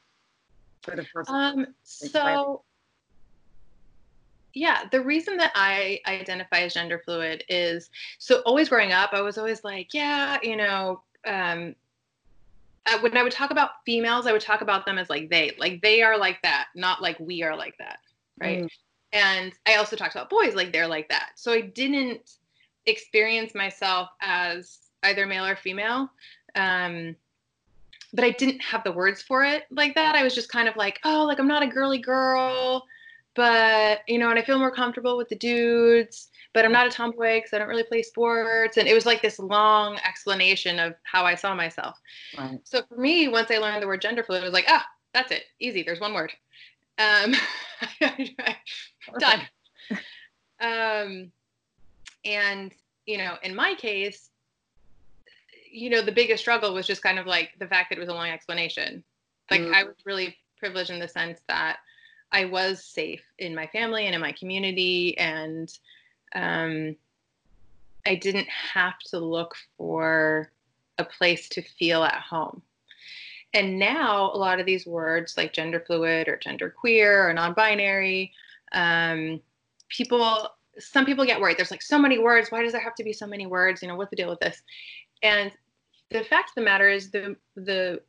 for 0.83 0.97
the 0.97 1.05
first 1.05 1.31
Um, 1.31 1.67
so, 1.83 2.63
yeah, 4.55 4.85
the 4.91 5.01
reason 5.01 5.37
that 5.39 5.53
I 5.55 6.01
identify 6.07 6.61
as 6.61 6.75
gender 6.75 7.01
fluid 7.05 7.45
is 7.49 7.91
so 8.19 8.41
always 8.47 8.69
growing 8.69 8.93
up, 8.93 9.11
I 9.13 9.21
was 9.21 9.39
always 9.39 9.65
like, 9.65 9.95
yeah, 9.95 10.39
you 10.43 10.57
know, 10.57 11.03
um, 11.27 11.75
uh, 12.87 12.99
when 13.01 13.17
I 13.17 13.23
would 13.23 13.33
talk 13.33 13.51
about 13.51 13.71
females, 13.85 14.27
I 14.27 14.33
would 14.33 14.41
talk 14.41 14.61
about 14.61 14.87
them 14.87 14.99
as 14.99 15.11
like 15.11 15.29
they, 15.29 15.55
like 15.59 15.83
they 15.83 16.03
are 16.03 16.17
like 16.17 16.41
that, 16.43 16.69
not 16.75 17.03
like 17.03 17.19
we 17.21 17.43
are 17.43 17.57
like 17.57 17.77
that, 17.79 17.99
right? 18.41 18.63
Mm. 18.63 18.69
And 19.13 19.53
I 19.67 19.77
also 19.77 19.97
talked 19.97 20.15
about 20.15 20.31
boys 20.31 20.55
like 20.55 20.73
they're 20.73 20.89
like 20.89 21.09
that. 21.09 21.31
So 21.37 21.53
I 21.53 21.63
didn't 21.63 22.33
experience 22.87 23.55
myself 23.55 24.09
as 24.21 24.79
either 25.03 25.27
male 25.27 25.47
or 25.47 25.57
female. 25.57 26.11
Um, 26.55 27.17
but 28.13 28.25
I 28.25 28.31
didn't 28.31 28.61
have 28.61 28.85
the 28.85 28.93
words 28.93 29.23
for 29.23 29.45
it 29.45 29.65
like 29.71 29.95
that. 29.95 30.15
I 30.15 30.23
was 30.23 30.35
just 30.35 30.51
kind 30.51 30.69
of 30.69 30.77
like, 30.77 30.99
oh, 31.05 31.25
like 31.25 31.39
I'm 31.39 31.49
not 31.49 31.63
a 31.63 31.67
girly 31.67 31.99
girl, 31.99 32.87
but 33.35 34.01
you 34.09 34.19
know, 34.19 34.31
and 34.31 34.39
I 34.39 34.43
feel 34.43 34.59
more 34.59 34.71
comfortable 34.71 35.17
with 35.17 35.29
the 35.29 35.37
dudes, 35.37 36.31
but 36.55 36.65
I'm 36.65 36.73
not 36.73 36.87
a 36.87 36.91
tomboy 36.91 37.37
because 37.37 37.53
I 37.53 37.59
don't 37.59 37.69
really 37.69 37.85
play 37.85 38.03
sports. 38.03 38.79
And 38.79 38.89
it 38.89 38.95
was 38.95 39.05
like 39.05 39.21
this 39.21 39.39
long 39.39 39.99
explanation 40.07 40.79
of 40.79 40.95
how 41.03 41.25
I 41.25 41.35
saw 41.35 41.55
myself. 41.55 41.99
Right. 42.37 42.59
So 42.65 42.83
for 42.89 42.97
me, 42.97 43.29
once 43.29 43.51
I 43.51 43.59
learned 43.59 43.83
the 43.83 43.87
word 43.87 44.01
gender 44.01 44.25
fluid, 44.25 44.43
I 44.43 44.47
was 44.47 44.55
like, 44.55 44.67
ah, 44.69 44.87
that's 45.13 45.33
it, 45.33 45.45
easy. 45.61 45.83
There's 45.83 46.01
one 46.01 46.15
word. 46.15 46.33
Um, 46.99 47.35
done. 49.19 49.41
Um, 50.61 51.31
and 52.25 52.75
you 53.07 53.17
know, 53.17 53.35
in 53.45 53.55
my 53.55 53.75
case, 53.75 54.31
you 55.71 55.89
know, 55.89 56.03
the 56.03 56.11
biggest 56.11 56.43
struggle 56.43 56.75
was 56.75 56.85
just 56.85 57.01
kind 57.01 57.19
of 57.19 57.27
like 57.27 57.51
the 57.61 57.67
fact 57.69 57.91
that 57.91 57.97
it 57.99 58.01
was 58.01 58.09
a 58.09 58.15
long 58.15 58.29
explanation. 58.29 59.05
Like 59.51 59.61
Mm. 59.61 59.73
I 59.73 59.85
was 59.85 59.95
really 60.05 60.37
privileged 60.59 60.91
in 60.91 60.99
the 60.99 61.07
sense 61.07 61.41
that 61.49 61.79
I 62.33 62.45
was 62.45 62.85
safe 62.85 63.23
in 63.39 63.55
my 63.55 63.67
family 63.69 64.07
and 64.07 64.15
in 64.15 64.21
my 64.21 64.33
community, 64.33 65.17
and 65.17 65.73
um, 66.35 66.97
I 68.07 68.17
didn't 68.17 68.49
have 68.49 68.99
to 69.11 69.19
look 69.19 69.57
for 69.77 70.51
a 70.99 71.05
place 71.05 71.49
to 71.51 71.63
feel 71.63 72.05
at 72.05 72.21
home. 72.21 72.63
And 73.55 73.79
now 73.79 74.31
a 74.33 74.37
lot 74.37 74.61
of 74.61 74.67
these 74.67 74.87
words 74.87 75.37
like 75.37 75.55
gender 75.55 75.81
fluid 75.81 76.29
or 76.29 76.37
gender 76.37 76.69
queer 76.69 77.29
or 77.29 77.33
non-binary, 77.33 78.33
um, 78.73 79.41
people, 79.89 80.49
some 80.79 81.05
people 81.05 81.25
get 81.25 81.41
worried. 81.41 81.57
There's 81.59 81.71
like 81.71 81.83
so 81.83 81.99
many 81.99 82.19
words. 82.19 82.51
Why 82.51 82.63
does 82.63 82.73
there 82.73 82.81
have 82.81 82.95
to 82.97 83.05
be 83.05 83.13
so 83.13 83.27
many 83.27 83.47
words? 83.47 83.83
You 83.83 83.89
know, 83.89 83.97
what's 83.97 84.11
the 84.11 84.17
deal 84.17 84.31
with 84.31 84.41
this? 84.41 84.63
And 85.23 85.53
the 86.11 86.25
fact 86.25 86.51
of 86.51 86.55
the 86.57 86.63
matter 86.63 86.89
is 86.89 87.11
the 87.11 87.37
the 87.57 88.01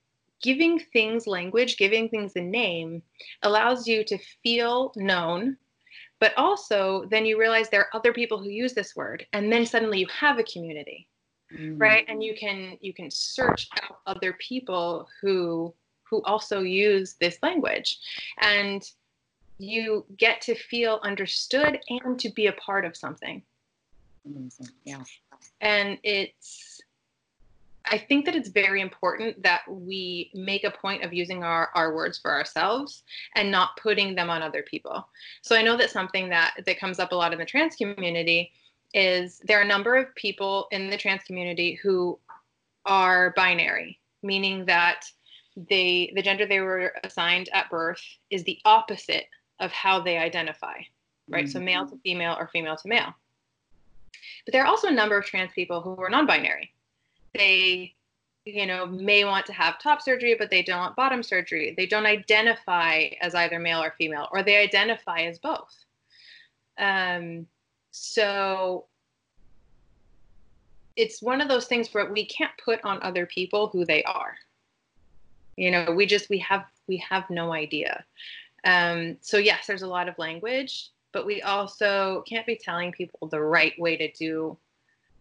giving 0.42 0.80
things 0.80 1.28
language, 1.28 1.78
giving 1.78 2.08
things 2.08 2.36
a 2.36 2.42
name 2.42 3.02
allows 3.44 3.88
you 3.88 4.06
to 4.06 4.18
feel 4.42 4.94
known, 4.96 5.58
but 6.20 6.32
also 6.38 7.06
then 7.10 7.26
you 7.26 7.38
realize 7.38 7.70
there 7.70 7.82
are 7.82 7.96
other 7.96 8.14
people 8.14 8.38
who 8.42 8.50
use 8.50 8.74
this 8.74 8.96
word, 8.96 9.26
and 9.34 9.52
then 9.52 9.66
suddenly 9.66 10.00
you 10.00 10.08
have 10.08 10.40
a 10.40 10.44
community 10.44 11.10
Mm. 11.58 11.82
right 11.82 12.06
and 12.08 12.24
you 12.24 12.36
can 12.36 12.78
you 12.80 12.94
can 12.94 13.10
search 13.10 13.68
out 13.82 14.02
other 14.06 14.34
people 14.34 15.08
who 15.20 15.74
who 16.04 16.22
also 16.24 16.62
use 16.62 17.16
this 17.20 17.40
language 17.42 18.00
and 18.42 18.92
you 19.60 20.06
get 20.18 20.42
to 20.42 20.56
feel 20.56 21.00
understood 21.04 21.80
and 21.90 22.18
to 22.20 22.30
be 22.30 22.48
a 22.48 22.54
part 22.54 22.86
of 22.86 22.98
something 22.98 23.44
Amazing. 24.26 24.70
Yeah. 24.86 25.04
and 25.62 25.98
it's 26.04 26.82
i 27.86 27.98
think 27.98 28.26
that 28.26 28.36
it's 28.36 28.50
very 28.50 28.82
important 28.82 29.42
that 29.44 29.62
we 29.70 30.32
make 30.34 30.64
a 30.64 30.72
point 30.72 31.04
of 31.04 31.14
using 31.14 31.44
our, 31.44 31.70
our 31.76 31.94
words 31.94 32.18
for 32.18 32.32
ourselves 32.32 33.04
and 33.36 33.52
not 33.52 33.78
putting 33.82 34.16
them 34.16 34.30
on 34.30 34.42
other 34.42 34.64
people 34.64 35.08
so 35.42 35.56
i 35.56 35.62
know 35.62 35.78
that 35.78 35.90
something 35.90 36.30
that 36.30 36.54
that 36.66 36.80
comes 36.80 37.00
up 37.00 37.12
a 37.12 37.16
lot 37.16 37.34
in 37.34 37.40
the 37.40 37.46
trans 37.46 37.76
community 37.76 38.52
is 38.94 39.40
there 39.46 39.60
are 39.60 39.64
a 39.64 39.68
number 39.68 39.96
of 39.96 40.14
people 40.16 40.68
in 40.72 40.90
the 40.90 40.98
trans 40.98 41.24
community 41.24 41.80
who 41.84 42.18
are 42.86 43.34
binary 43.36 44.00
meaning 44.24 44.66
that 44.66 45.06
they 45.70 46.12
the 46.16 46.22
gender 46.22 46.46
they 46.46 46.62
were 46.62 46.94
assigned 47.04 47.50
at 47.54 47.70
birth 47.70 48.02
is 48.30 48.44
the 48.44 48.60
opposite 48.66 49.26
of 49.60 49.72
how 49.72 50.00
they 50.00 50.18
identify 50.18 50.82
right? 51.30 51.50
So 51.50 51.60
male 51.60 51.88
to 51.88 51.98
female 51.98 52.36
or 52.38 52.48
female 52.48 52.76
to 52.76 52.88
male. 52.88 53.14
But 54.46 54.52
there 54.52 54.64
are 54.64 54.68
also 54.68 54.88
a 54.88 54.92
number 54.92 55.18
of 55.18 55.26
trans 55.26 55.52
people 55.54 55.82
who 55.82 55.96
are 56.02 56.10
non-binary. 56.10 56.72
They 57.34 57.94
you 58.46 58.66
know 58.66 58.86
may 58.86 59.26
want 59.26 59.46
to 59.46 59.54
have 59.54 59.80
top 59.80 60.02
surgery 60.02 60.34
but 60.40 60.50
they 60.50 60.64
don't 60.64 60.80
want 60.80 60.96
bottom 60.96 61.22
surgery. 61.22 61.74
They 61.78 61.86
don't 61.86 62.06
identify 62.06 63.10
as 63.22 63.36
either 63.36 63.60
male 63.60 63.82
or 63.82 63.94
female 63.98 64.28
or 64.32 64.44
they 64.44 64.58
identify 64.58 65.22
as 65.22 65.40
both. 65.40 65.76
Um, 66.78 67.46
so 67.92 68.86
it's 70.96 71.22
one 71.22 71.42
of 71.42 71.48
those 71.48 71.66
things 71.66 71.90
where 71.94 72.12
we 72.12 72.26
can't 72.26 72.52
put 72.64 72.84
on 72.84 73.00
other 73.02 73.26
people 73.26 73.68
who 73.68 73.86
they 73.86 74.04
are. 74.04 74.36
You 75.58 75.72
know 75.72 75.92
we 75.92 76.06
just 76.06 76.30
we 76.30 76.40
have 76.40 76.66
we 76.88 76.98
have 76.98 77.30
no 77.30 77.54
idea 77.54 78.04
um, 78.66 79.18
so 79.22 79.38
yes 79.38 79.68
there's 79.68 79.84
a 79.84 79.88
lot 79.88 80.08
of 80.08 80.18
language 80.18 80.90
but 81.12 81.26
we 81.26 81.42
also 81.42 82.24
can't 82.28 82.46
be 82.46 82.56
telling 82.56 82.92
people 82.92 83.28
the 83.30 83.42
right 83.42 83.74
way 83.80 83.98
to 83.98 84.12
do 84.14 84.58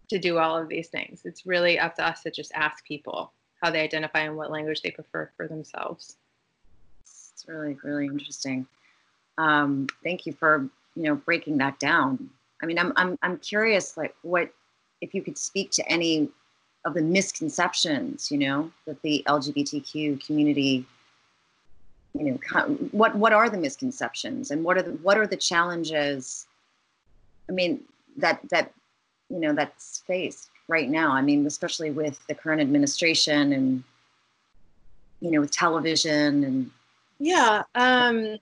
to 0.08 0.18
do 0.18 0.38
all 0.38 0.56
of 0.56 0.68
these 0.68 0.88
things 0.88 1.22
it's 1.24 1.46
really 1.46 1.78
up 1.78 1.94
to 1.94 2.06
us 2.06 2.22
to 2.22 2.30
just 2.30 2.52
ask 2.54 2.84
people 2.84 3.32
how 3.62 3.70
they 3.70 3.80
identify 3.80 4.20
and 4.20 4.36
what 4.36 4.50
language 4.50 4.82
they 4.82 4.90
prefer 4.90 5.30
for 5.36 5.48
themselves 5.48 6.16
It's 7.38 7.46
really, 7.48 7.76
really 7.84 8.06
interesting. 8.06 8.66
Um, 9.38 9.86
thank 10.02 10.26
you 10.26 10.32
for 10.32 10.68
you 10.96 11.04
know 11.04 11.14
breaking 11.14 11.58
that 11.58 11.78
down. 11.78 12.30
I 12.62 12.66
mean, 12.66 12.78
I'm 12.78 12.92
I'm 12.96 13.18
I'm 13.22 13.38
curious, 13.38 13.96
like, 13.96 14.14
what 14.22 14.52
if 15.00 15.14
you 15.14 15.22
could 15.22 15.38
speak 15.38 15.70
to 15.72 15.88
any 15.88 16.28
of 16.84 16.94
the 16.94 17.02
misconceptions, 17.02 18.30
you 18.30 18.38
know, 18.38 18.72
that 18.86 19.00
the 19.02 19.22
LGBTQ 19.28 20.24
community, 20.26 20.84
you 22.18 22.24
know, 22.24 22.60
what 22.90 23.14
what 23.14 23.32
are 23.32 23.48
the 23.48 23.56
misconceptions 23.56 24.50
and 24.50 24.64
what 24.64 24.76
are 24.76 24.82
the 24.82 24.92
what 24.92 25.16
are 25.16 25.26
the 25.26 25.36
challenges? 25.36 26.46
I 27.48 27.52
mean, 27.52 27.80
that 28.16 28.40
that 28.50 28.72
you 29.28 29.38
know 29.38 29.54
that's 29.54 30.02
faced 30.06 30.50
right 30.66 30.88
now. 30.88 31.12
I 31.12 31.22
mean, 31.22 31.46
especially 31.46 31.90
with 31.90 32.18
the 32.26 32.34
current 32.34 32.60
administration 32.60 33.52
and 33.52 33.84
you 35.20 35.30
know 35.30 35.40
with 35.40 35.52
television 35.52 36.44
and 36.44 36.70
Yeah. 37.18 37.62
Um, 37.74 38.38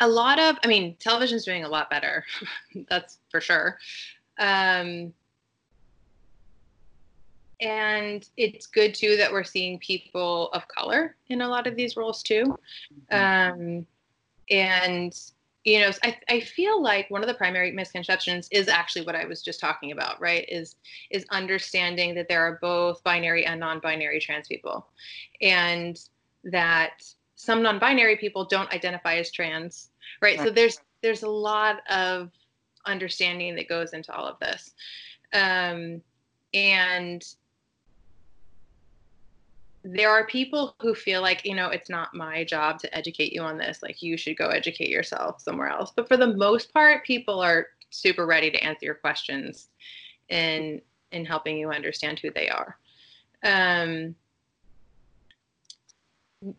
a 0.00 0.08
lot 0.08 0.38
of, 0.38 0.56
I 0.64 0.68
mean, 0.68 0.96
television's 1.00 1.44
doing 1.44 1.64
a 1.64 1.68
lot 1.68 1.90
better. 1.90 2.24
That's 2.88 3.18
for 3.30 3.40
sure. 3.40 3.78
Um, 4.38 5.12
and 7.60 8.28
it's 8.36 8.66
good 8.66 8.94
too 8.94 9.16
that 9.16 9.32
we're 9.32 9.44
seeing 9.44 9.78
people 9.78 10.48
of 10.52 10.66
color 10.68 11.16
in 11.28 11.42
a 11.42 11.48
lot 11.48 11.66
of 11.66 11.76
these 11.76 11.96
roles 11.96 12.22
too. 12.22 12.56
Um, 13.10 13.86
and 14.50 15.14
you 15.64 15.80
know, 15.80 15.90
I, 16.02 16.16
I 16.30 16.40
feel 16.40 16.82
like 16.82 17.10
one 17.10 17.22
of 17.22 17.28
the 17.28 17.34
primary 17.34 17.72
misconceptions 17.72 18.48
is 18.50 18.68
actually 18.68 19.04
what 19.04 19.14
I 19.14 19.26
was 19.26 19.42
just 19.42 19.60
talking 19.60 19.92
about, 19.92 20.18
right? 20.20 20.46
Is 20.48 20.76
is 21.10 21.26
understanding 21.30 22.14
that 22.14 22.26
there 22.28 22.40
are 22.40 22.58
both 22.62 23.02
binary 23.04 23.44
and 23.44 23.60
non-binary 23.60 24.20
trans 24.20 24.48
people, 24.48 24.86
and 25.42 26.00
that 26.44 27.02
some 27.34 27.62
non-binary 27.62 28.16
people 28.16 28.46
don't 28.46 28.72
identify 28.72 29.16
as 29.16 29.30
trans, 29.30 29.90
right? 30.22 30.38
right. 30.38 30.46
So 30.46 30.50
there's 30.50 30.80
there's 31.02 31.22
a 31.22 31.28
lot 31.28 31.80
of 31.90 32.30
understanding 32.86 33.54
that 33.56 33.68
goes 33.68 33.92
into 33.92 34.14
all 34.14 34.26
of 34.26 34.38
this, 34.38 34.72
um, 35.34 36.00
and 36.54 37.22
there 39.84 40.10
are 40.10 40.26
people 40.26 40.74
who 40.80 40.94
feel 40.94 41.22
like 41.22 41.44
you 41.44 41.54
know 41.54 41.68
it's 41.68 41.88
not 41.88 42.14
my 42.14 42.44
job 42.44 42.78
to 42.80 42.96
educate 42.96 43.32
you 43.32 43.42
on 43.42 43.58
this 43.58 43.82
like 43.82 44.02
you 44.02 44.16
should 44.16 44.36
go 44.36 44.48
educate 44.48 44.88
yourself 44.88 45.40
somewhere 45.40 45.68
else. 45.68 45.92
But 45.94 46.08
for 46.08 46.16
the 46.16 46.34
most 46.34 46.72
part 46.72 47.04
people 47.04 47.40
are 47.40 47.68
super 47.90 48.26
ready 48.26 48.50
to 48.50 48.62
answer 48.62 48.86
your 48.86 48.94
questions 48.94 49.68
in 50.28 50.82
in 51.12 51.24
helping 51.24 51.56
you 51.56 51.70
understand 51.70 52.18
who 52.18 52.30
they 52.30 52.48
are. 52.48 52.76
Um, 53.44 54.14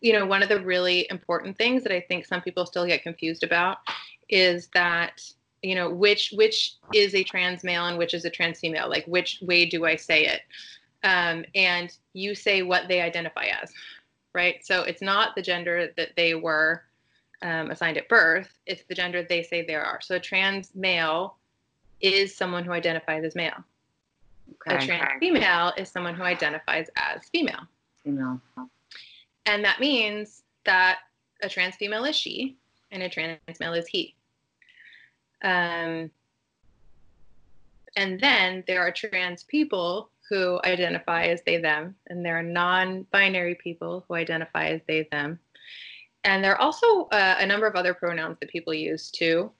you 0.00 0.12
know 0.12 0.26
one 0.26 0.42
of 0.42 0.48
the 0.48 0.60
really 0.60 1.06
important 1.10 1.56
things 1.56 1.82
that 1.82 1.94
i 1.94 2.00
think 2.00 2.26
some 2.26 2.42
people 2.42 2.66
still 2.66 2.86
get 2.86 3.02
confused 3.02 3.42
about 3.42 3.78
is 4.28 4.68
that 4.74 5.22
you 5.62 5.74
know 5.74 5.88
which 5.88 6.32
which 6.36 6.74
is 6.92 7.14
a 7.14 7.24
trans 7.24 7.64
male 7.64 7.86
and 7.86 7.96
which 7.96 8.14
is 8.14 8.24
a 8.24 8.30
trans 8.30 8.60
female? 8.60 8.88
Like 8.88 9.04
which 9.06 9.38
way 9.42 9.66
do 9.66 9.84
i 9.84 9.96
say 9.96 10.26
it 10.26 10.40
um, 11.02 11.44
and 11.54 11.96
you 12.12 12.34
say 12.34 12.62
what 12.62 12.88
they 12.88 13.00
identify 13.00 13.46
as, 13.62 13.72
right? 14.34 14.64
So 14.64 14.82
it's 14.82 15.02
not 15.02 15.34
the 15.34 15.42
gender 15.42 15.92
that 15.96 16.10
they 16.16 16.34
were 16.34 16.82
um, 17.42 17.70
assigned 17.70 17.96
at 17.96 18.08
birth, 18.08 18.52
it's 18.66 18.84
the 18.84 18.94
gender 18.94 19.22
they 19.22 19.42
say 19.42 19.64
they 19.64 19.74
are. 19.74 20.00
So 20.02 20.16
a 20.16 20.20
trans 20.20 20.74
male 20.74 21.36
is 22.00 22.36
someone 22.36 22.64
who 22.64 22.72
identifies 22.72 23.24
as 23.24 23.34
male. 23.34 23.64
Okay. 24.66 24.76
A 24.76 24.86
trans 24.86 25.10
female 25.20 25.72
is 25.76 25.88
someone 25.88 26.14
who 26.14 26.22
identifies 26.22 26.88
as 26.96 27.28
female. 27.28 27.60
Female. 28.04 28.40
And 29.46 29.64
that 29.64 29.80
means 29.80 30.42
that 30.64 30.98
a 31.42 31.48
trans 31.48 31.76
female 31.76 32.04
is 32.04 32.16
she 32.16 32.56
and 32.90 33.02
a 33.02 33.08
trans 33.08 33.38
male 33.58 33.72
is 33.74 33.86
he. 33.86 34.14
Um, 35.42 36.10
and 37.96 38.20
then 38.20 38.64
there 38.66 38.82
are 38.82 38.92
trans 38.92 39.44
people 39.44 40.10
who 40.30 40.60
identify 40.64 41.24
as 41.24 41.42
they 41.42 41.58
them, 41.58 41.96
and 42.06 42.24
there 42.24 42.38
are 42.38 42.42
non 42.42 43.02
binary 43.10 43.56
people 43.56 44.04
who 44.06 44.14
identify 44.14 44.68
as 44.68 44.80
they 44.86 45.08
them. 45.10 45.38
And 46.22 46.42
there 46.42 46.52
are 46.52 46.60
also 46.60 47.08
uh, 47.12 47.36
a 47.38 47.46
number 47.46 47.66
of 47.66 47.74
other 47.74 47.92
pronouns 47.92 48.38
that 48.40 48.48
people 48.48 48.72
use 48.72 49.10
too, 49.10 49.50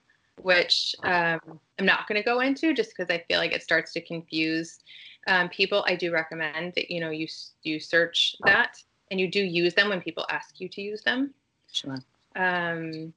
which 0.41 0.95
um, 1.03 1.59
I'm 1.77 1.85
not 1.85 2.07
going 2.07 2.21
to 2.21 2.25
go 2.25 2.39
into 2.39 2.73
just 2.73 2.95
because 2.95 3.13
I 3.13 3.23
feel 3.27 3.37
like 3.37 3.51
it 3.51 3.63
starts 3.63 3.91
to 3.93 4.01
confuse 4.01 4.79
um, 5.27 5.49
people. 5.49 5.83
I 5.87 5.95
do 5.95 6.11
recommend 6.11 6.73
that 6.75 6.89
you 6.89 7.01
know 7.01 7.09
you 7.09 7.27
you 7.63 7.79
search 7.79 8.35
that 8.45 8.81
and 9.11 9.19
you 9.19 9.29
do 9.29 9.43
use 9.43 9.73
them 9.73 9.89
when 9.89 10.01
people 10.01 10.25
ask 10.29 10.61
you 10.61 10.69
to 10.69 10.81
use 10.81 11.01
them. 11.01 11.33
Sure. 11.71 11.97
Um, 12.35 13.13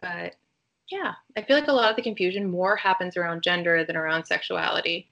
but 0.00 0.36
yeah, 0.90 1.14
I 1.36 1.42
feel 1.42 1.56
like 1.58 1.68
a 1.68 1.72
lot 1.72 1.90
of 1.90 1.96
the 1.96 2.02
confusion 2.02 2.50
more 2.50 2.76
happens 2.76 3.16
around 3.16 3.42
gender 3.42 3.84
than 3.84 3.96
around 3.96 4.24
sexuality. 4.24 5.10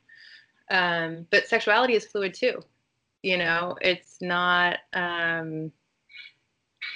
Um, 0.71 1.27
but 1.31 1.47
sexuality 1.47 1.95
is 1.95 2.07
fluid 2.07 2.35
too. 2.35 2.63
You 3.23 3.39
know, 3.39 3.77
it's 3.81 4.19
not, 4.21 4.79
um, 4.93 5.73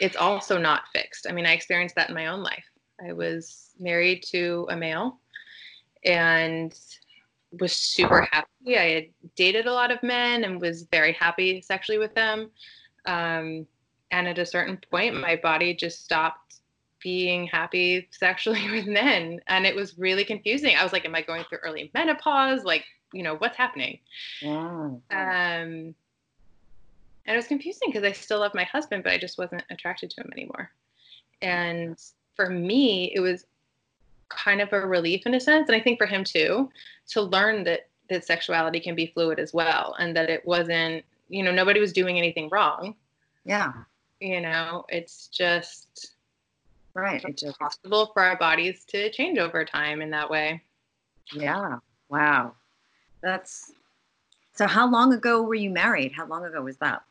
it's 0.01 0.17
also 0.17 0.59
not 0.59 0.83
fixed. 0.95 1.27
I 1.29 1.33
mean, 1.33 1.47
I 1.47 1.53
experienced 1.53 1.95
that 1.97 2.09
in 2.09 2.15
my 2.15 2.27
own 2.27 2.43
life. 2.43 2.65
I 3.07 3.13
was 3.13 3.71
married 3.79 4.23
to 4.31 4.67
a 4.71 4.77
male 4.77 5.21
and 6.05 6.75
was 7.61 7.73
super 7.73 8.29
happy. 8.31 8.77
I 8.77 8.91
had 8.91 9.07
dated 9.37 9.67
a 9.67 9.73
lot 9.73 9.91
of 9.91 10.03
men 10.03 10.45
and 10.45 10.61
was 10.61 10.87
very 10.91 11.13
happy 11.13 11.63
sexually 11.63 11.99
with 11.99 12.15
them. 12.15 12.51
Um, 13.07 13.67
and 14.11 14.29
at 14.29 14.39
a 14.39 14.47
certain 14.47 14.79
point, 14.91 15.21
my 15.21 15.37
body 15.37 15.75
just 15.75 16.05
stopped 16.05 16.61
being 17.03 17.47
happy 17.47 18.09
sexually 18.11 18.71
with 18.71 18.87
men. 18.87 19.41
And 19.49 19.67
it 19.67 19.75
was 19.75 19.99
really 19.99 20.25
confusing. 20.25 20.77
I 20.77 20.83
was 20.83 20.93
like, 20.93 21.05
Am 21.05 21.15
I 21.15 21.23
going 21.23 21.45
through 21.45 21.59
early 21.59 21.91
menopause? 21.95 22.65
Like, 22.65 22.85
you 23.13 23.23
know 23.23 23.37
what's 23.37 23.57
happening. 23.57 23.99
Um 25.11 25.95
and 27.29 27.35
it 27.35 27.37
was 27.37 27.47
confusing 27.47 27.91
because 27.91 28.05
i 28.05 28.13
still 28.13 28.41
love 28.41 28.55
my 28.55 28.65
husband 28.65 29.05
but 29.05 29.13
i 29.13 29.19
just 29.19 29.39
wasn't 29.39 29.63
attracted 29.71 30.11
to 30.11 30.23
him 30.23 30.31
anymore. 30.33 30.71
And 31.43 31.97
for 32.35 32.49
me 32.49 33.13
it 33.15 33.21
was 33.21 33.45
kind 34.29 34.61
of 34.61 34.73
a 34.73 34.87
relief 34.87 35.27
in 35.27 35.35
a 35.35 35.41
sense 35.41 35.69
and 35.69 35.77
i 35.77 35.81
think 35.81 35.99
for 35.99 36.07
him 36.07 36.23
too 36.23 36.71
to 37.09 37.23
learn 37.23 37.65
that 37.65 37.89
that 38.11 38.25
sexuality 38.25 38.81
can 38.81 38.95
be 38.95 39.07
fluid 39.07 39.39
as 39.39 39.53
well 39.53 39.95
and 39.99 40.17
that 40.17 40.31
it 40.31 40.45
wasn't 40.47 41.05
you 41.29 41.43
know 41.43 41.53
nobody 41.53 41.81
was 41.81 41.93
doing 41.93 42.19
anything 42.19 42.49
wrong. 42.51 42.95
Yeah. 43.45 43.73
You 44.21 44.41
know 44.41 44.85
it's 44.89 45.29
just 45.29 46.15
right 46.95 47.23
it's 47.25 47.43
just 47.43 47.59
possible 47.59 48.11
for 48.13 48.23
our 48.23 48.37
bodies 48.37 48.85
to 48.89 49.11
change 49.11 49.39
over 49.39 49.65
time 49.65 50.01
in 50.01 50.11
that 50.11 50.31
way. 50.31 50.63
Yeah. 51.33 51.79
Wow 52.09 52.55
that's 53.23 53.73
so. 54.55 54.67
How 54.67 54.89
long 54.91 55.13
ago 55.13 55.43
were 55.43 55.55
you 55.55 55.71
married? 55.71 56.13
How 56.13 56.27
long 56.27 56.45
ago 56.45 56.63
was 56.63 56.77
that? 56.79 57.03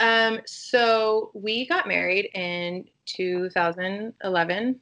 Um, 0.00 0.40
so 0.46 1.30
we 1.34 1.66
got 1.66 1.86
married 1.86 2.30
in 2.34 2.84
2011, 3.06 4.80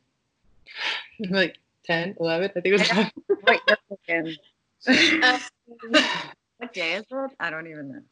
like 1.30 1.58
10, 1.84 2.16
11. 2.18 2.50
I 2.56 2.60
think 2.60 2.66
it 2.66 2.72
was. 2.72 3.10
Wait, 3.46 3.60
um, 4.88 5.40
what 6.56 6.72
day 6.72 6.94
is 6.94 7.04
it? 7.10 7.30
I 7.38 7.50
don't 7.50 7.66
even 7.66 7.92
know. 7.92 8.02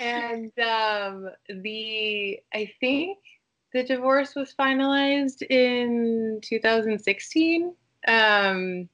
And 0.00 0.52
um, 0.58 1.28
the 1.48 2.40
I 2.54 2.72
think 2.80 3.18
the 3.74 3.82
divorce 3.82 4.34
was 4.34 4.54
finalized 4.58 5.42
in 5.50 6.40
2016. 6.42 7.74
Um, 8.06 8.88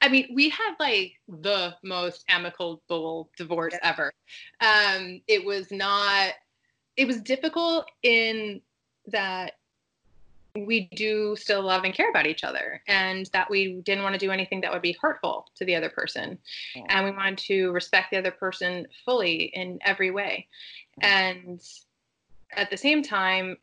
I 0.00 0.08
mean, 0.08 0.28
we 0.34 0.48
had 0.48 0.74
like 0.78 1.14
the 1.28 1.74
most 1.82 2.24
amicable 2.28 3.30
divorce 3.36 3.74
yeah. 3.74 3.90
ever. 3.90 4.12
Um, 4.60 5.20
it 5.26 5.44
was 5.44 5.70
not, 5.70 6.32
it 6.96 7.06
was 7.06 7.20
difficult 7.20 7.86
in 8.02 8.60
that 9.06 9.54
we 10.54 10.88
do 10.94 11.34
still 11.36 11.62
love 11.62 11.84
and 11.84 11.94
care 11.94 12.10
about 12.10 12.26
each 12.26 12.44
other 12.44 12.82
and 12.86 13.26
that 13.32 13.48
we 13.48 13.80
didn't 13.82 14.02
want 14.02 14.14
to 14.14 14.18
do 14.18 14.30
anything 14.30 14.60
that 14.60 14.72
would 14.72 14.82
be 14.82 14.96
hurtful 15.00 15.46
to 15.56 15.64
the 15.64 15.74
other 15.74 15.88
person. 15.88 16.38
Yeah. 16.74 16.84
And 16.88 17.06
we 17.06 17.10
wanted 17.12 17.38
to 17.38 17.70
respect 17.70 18.10
the 18.10 18.18
other 18.18 18.30
person 18.30 18.86
fully 19.04 19.44
in 19.54 19.78
every 19.82 20.10
way. 20.10 20.48
Yeah. 21.00 21.30
And 21.30 21.62
at 22.54 22.70
the 22.70 22.76
same 22.76 23.02
time, 23.02 23.56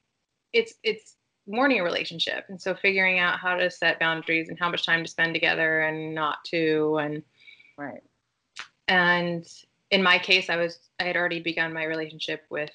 it's, 0.51 0.73
it's, 0.83 1.15
mourning 1.49 1.79
a 1.79 1.83
relationship. 1.83 2.45
And 2.47 2.61
so 2.61 2.75
figuring 2.75 3.19
out 3.19 3.39
how 3.39 3.55
to 3.55 3.69
set 3.69 3.99
boundaries 3.99 4.49
and 4.49 4.59
how 4.59 4.69
much 4.69 4.85
time 4.85 5.03
to 5.03 5.09
spend 5.09 5.33
together 5.33 5.81
and 5.81 6.13
not 6.13 6.45
to 6.45 6.99
and 7.01 7.23
right. 7.77 8.03
And 8.87 9.45
in 9.91 10.03
my 10.03 10.19
case 10.19 10.49
i 10.49 10.55
was 10.55 10.79
i 10.99 11.03
had 11.03 11.17
already 11.17 11.39
begun 11.39 11.73
my 11.73 11.83
relationship 11.83 12.43
with 12.49 12.71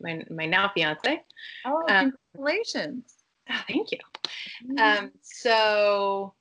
my 0.00 0.22
my 0.30 0.46
now 0.46 0.70
fiance. 0.74 1.22
Oh 1.64 1.84
um, 1.88 2.12
congratulations. 2.32 3.14
oh, 3.50 3.60
thank 3.68 3.92
you. 3.92 3.98
Mm-hmm. 4.64 4.78
um 4.78 5.12
so 5.22 6.34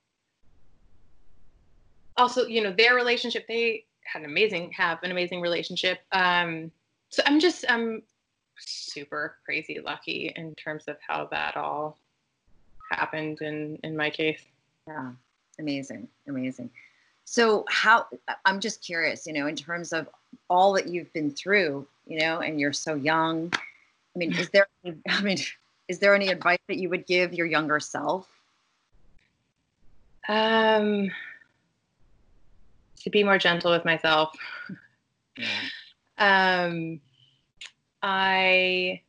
also 2.17 2.45
you 2.45 2.61
know 2.61 2.73
their 2.73 2.95
relationship 2.95 3.45
they 3.47 3.85
had 4.03 4.23
an 4.23 4.29
amazing 4.29 4.71
have 4.71 5.01
an 5.03 5.11
amazing 5.11 5.41
relationship. 5.41 5.99
Um 6.11 6.71
so 7.09 7.23
i'm 7.25 7.39
just 7.39 7.65
i'm 7.69 8.03
super 8.59 9.37
crazy 9.45 9.79
lucky 9.83 10.33
in 10.35 10.55
terms 10.55 10.85
of 10.87 10.97
how 11.05 11.25
that 11.31 11.55
all 11.57 11.97
happened 12.91 13.41
in 13.41 13.77
in 13.83 13.95
my 13.95 14.09
case. 14.09 14.41
Yeah, 14.87 15.11
amazing, 15.59 16.07
amazing. 16.27 16.69
So 17.25 17.63
how 17.69 18.07
I'm 18.45 18.59
just 18.59 18.83
curious, 18.83 19.27
you 19.27 19.33
know, 19.33 19.45
in 19.45 19.55
terms 19.55 19.93
of 19.93 20.09
all 20.49 20.73
that 20.73 20.87
you've 20.87 21.13
been 21.13 21.29
through, 21.29 21.87
you 22.07 22.19
know, 22.19 22.39
and 22.39 22.59
you're 22.59 22.73
so 22.73 22.95
young. 22.95 23.53
I 23.53 24.17
mean, 24.17 24.33
is 24.33 24.49
there 24.49 24.67
I 25.09 25.21
mean, 25.21 25.37
is 25.87 25.99
there 25.99 26.15
any 26.15 26.29
advice 26.29 26.59
that 26.67 26.77
you 26.77 26.89
would 26.89 27.05
give 27.05 27.33
your 27.33 27.45
younger 27.45 27.79
self? 27.79 28.27
Um 30.27 31.11
to 33.01 33.09
be 33.09 33.23
more 33.23 33.37
gentle 33.37 33.71
with 33.71 33.85
myself. 33.85 34.35
Yeah. 35.37 35.47
Um 36.17 36.99
I 38.01 39.01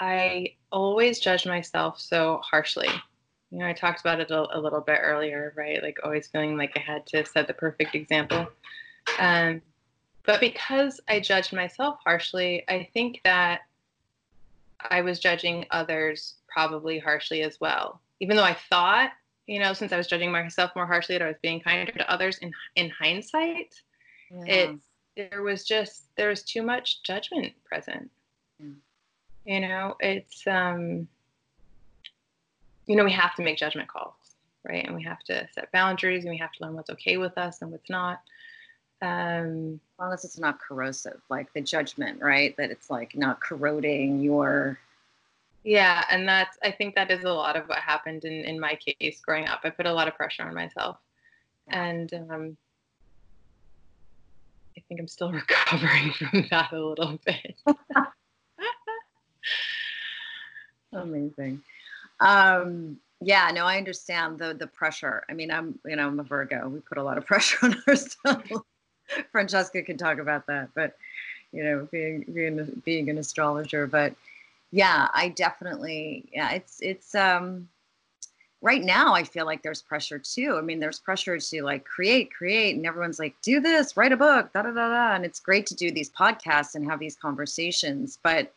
I 0.00 0.54
always 0.72 1.20
judge 1.20 1.46
myself 1.46 2.00
so 2.00 2.40
harshly. 2.42 2.88
you 3.50 3.58
know, 3.58 3.66
I 3.66 3.72
talked 3.72 4.00
about 4.00 4.20
it 4.20 4.30
a, 4.30 4.56
a, 4.56 4.58
little 4.58 4.80
bit 4.80 4.98
earlier, 5.02 5.52
right? 5.56 5.82
Like 5.82 5.98
always 6.02 6.28
feeling 6.28 6.56
like 6.56 6.72
I 6.76 6.80
had 6.80 7.06
to 7.08 7.24
set 7.26 7.46
the 7.46 7.54
perfect 7.54 7.94
example. 7.94 8.48
Um, 9.18 9.60
but 10.24 10.40
because 10.40 11.00
I 11.08 11.20
judged 11.20 11.52
myself 11.52 11.98
harshly, 12.04 12.64
I 12.68 12.88
think 12.94 13.20
that 13.24 13.62
I 14.88 15.02
was 15.02 15.18
judging 15.18 15.66
others 15.70 16.36
probably 16.48 16.98
harshly 16.98 17.42
as 17.42 17.60
well. 17.60 18.00
Even 18.20 18.36
though 18.36 18.44
I 18.44 18.56
thought, 18.70 19.10
you 19.46 19.58
know, 19.58 19.72
since 19.72 19.92
I 19.92 19.96
was 19.96 20.06
judging 20.06 20.30
myself 20.30 20.70
more 20.76 20.86
harshly, 20.86 21.18
that 21.18 21.24
I 21.24 21.28
was 21.28 21.36
being 21.42 21.60
kinder 21.60 21.92
to 21.92 22.10
others 22.10 22.38
in 22.38 22.52
in 22.76 22.90
hindsight, 22.90 23.74
yeah. 24.30 24.44
it 24.46 24.76
there 25.30 25.42
was 25.42 25.64
just 25.64 26.04
there 26.16 26.28
was 26.28 26.42
too 26.42 26.62
much 26.62 27.02
judgment 27.02 27.52
present. 27.64 28.10
Yeah. 28.58 28.66
You 29.44 29.60
know, 29.60 29.96
it's 30.00 30.46
um 30.46 31.08
you 32.86 32.96
know, 32.96 33.04
we 33.04 33.12
have 33.12 33.36
to 33.36 33.42
make 33.42 33.56
judgment 33.56 33.88
calls, 33.88 34.14
right? 34.68 34.84
And 34.84 34.96
we 34.96 35.04
have 35.04 35.20
to 35.24 35.46
set 35.54 35.70
boundaries 35.70 36.24
and 36.24 36.32
we 36.32 36.38
have 36.38 36.50
to 36.52 36.64
learn 36.64 36.74
what's 36.74 36.90
okay 36.90 37.18
with 37.18 37.38
us 37.38 37.62
and 37.62 37.70
what's 37.70 37.88
not. 37.88 38.20
Um, 39.02 39.80
as 39.94 39.98
long 39.98 40.12
as 40.12 40.24
it's 40.24 40.38
not 40.38 40.58
corrosive, 40.60 41.20
like 41.30 41.52
the 41.52 41.60
judgment, 41.60 42.20
right? 42.20 42.54
That 42.56 42.70
it's 42.70 42.90
like 42.90 43.16
not 43.16 43.40
corroding 43.40 44.20
your. 44.20 44.78
Yeah, 45.62 46.04
and 46.10 46.28
that's 46.28 46.58
I 46.62 46.70
think 46.72 46.94
that 46.96 47.10
is 47.10 47.24
a 47.24 47.32
lot 47.32 47.56
of 47.56 47.66
what 47.68 47.78
happened 47.78 48.24
in 48.24 48.44
in 48.44 48.58
my 48.58 48.76
case 48.76 49.20
growing 49.20 49.46
up. 49.46 49.60
I 49.62 49.70
put 49.70 49.86
a 49.86 49.92
lot 49.92 50.08
of 50.08 50.16
pressure 50.16 50.42
on 50.42 50.54
myself, 50.54 50.98
and 51.68 52.12
um, 52.12 52.56
think 54.90 55.00
I'm 55.00 55.08
still 55.08 55.32
recovering 55.48 56.12
from 56.12 56.46
that 56.50 56.72
a 56.72 56.78
little 56.78 57.18
bit. 57.24 57.56
Amazing. 60.92 61.62
Um, 62.18 62.98
yeah, 63.20 63.50
no, 63.54 63.64
I 63.64 63.78
understand 63.78 64.38
the 64.38 64.52
the 64.52 64.66
pressure. 64.66 65.22
I 65.30 65.34
mean, 65.34 65.50
I'm 65.50 65.78
you 65.86 65.94
know 65.94 66.08
I'm 66.08 66.18
a 66.18 66.24
Virgo. 66.24 66.68
We 66.68 66.80
put 66.80 66.98
a 66.98 67.02
lot 67.02 67.16
of 67.16 67.24
pressure 67.30 67.58
on 67.62 67.76
ourselves. 67.86 68.50
Francesca 69.30 69.82
can 69.82 69.96
talk 69.96 70.18
about 70.18 70.46
that, 70.48 70.70
but 70.74 70.96
you 71.52 71.62
know, 71.62 71.88
being 71.92 72.24
being 72.32 72.82
being 72.84 73.08
an 73.08 73.18
astrologer, 73.18 73.86
but 73.86 74.14
yeah, 74.72 75.08
I 75.14 75.28
definitely 75.28 76.28
yeah, 76.32 76.50
it's 76.50 76.80
it's 76.80 77.14
um 77.14 77.68
right 78.62 78.82
now 78.82 79.14
I 79.14 79.24
feel 79.24 79.46
like 79.46 79.62
there's 79.62 79.82
pressure 79.82 80.18
too. 80.18 80.56
I 80.58 80.60
mean, 80.60 80.80
there's 80.80 81.00
pressure 81.00 81.38
to 81.38 81.62
like 81.62 81.84
create, 81.84 82.32
create, 82.32 82.76
and 82.76 82.86
everyone's 82.86 83.18
like, 83.18 83.34
do 83.42 83.60
this, 83.60 83.96
write 83.96 84.12
a 84.12 84.16
book, 84.16 84.52
da 84.52 84.62
da 84.62 84.70
da 84.70 84.88
da. 84.88 85.14
And 85.14 85.24
it's 85.24 85.40
great 85.40 85.66
to 85.66 85.74
do 85.74 85.90
these 85.90 86.10
podcasts 86.10 86.74
and 86.74 86.84
have 86.90 86.98
these 86.98 87.16
conversations. 87.16 88.18
But, 88.22 88.52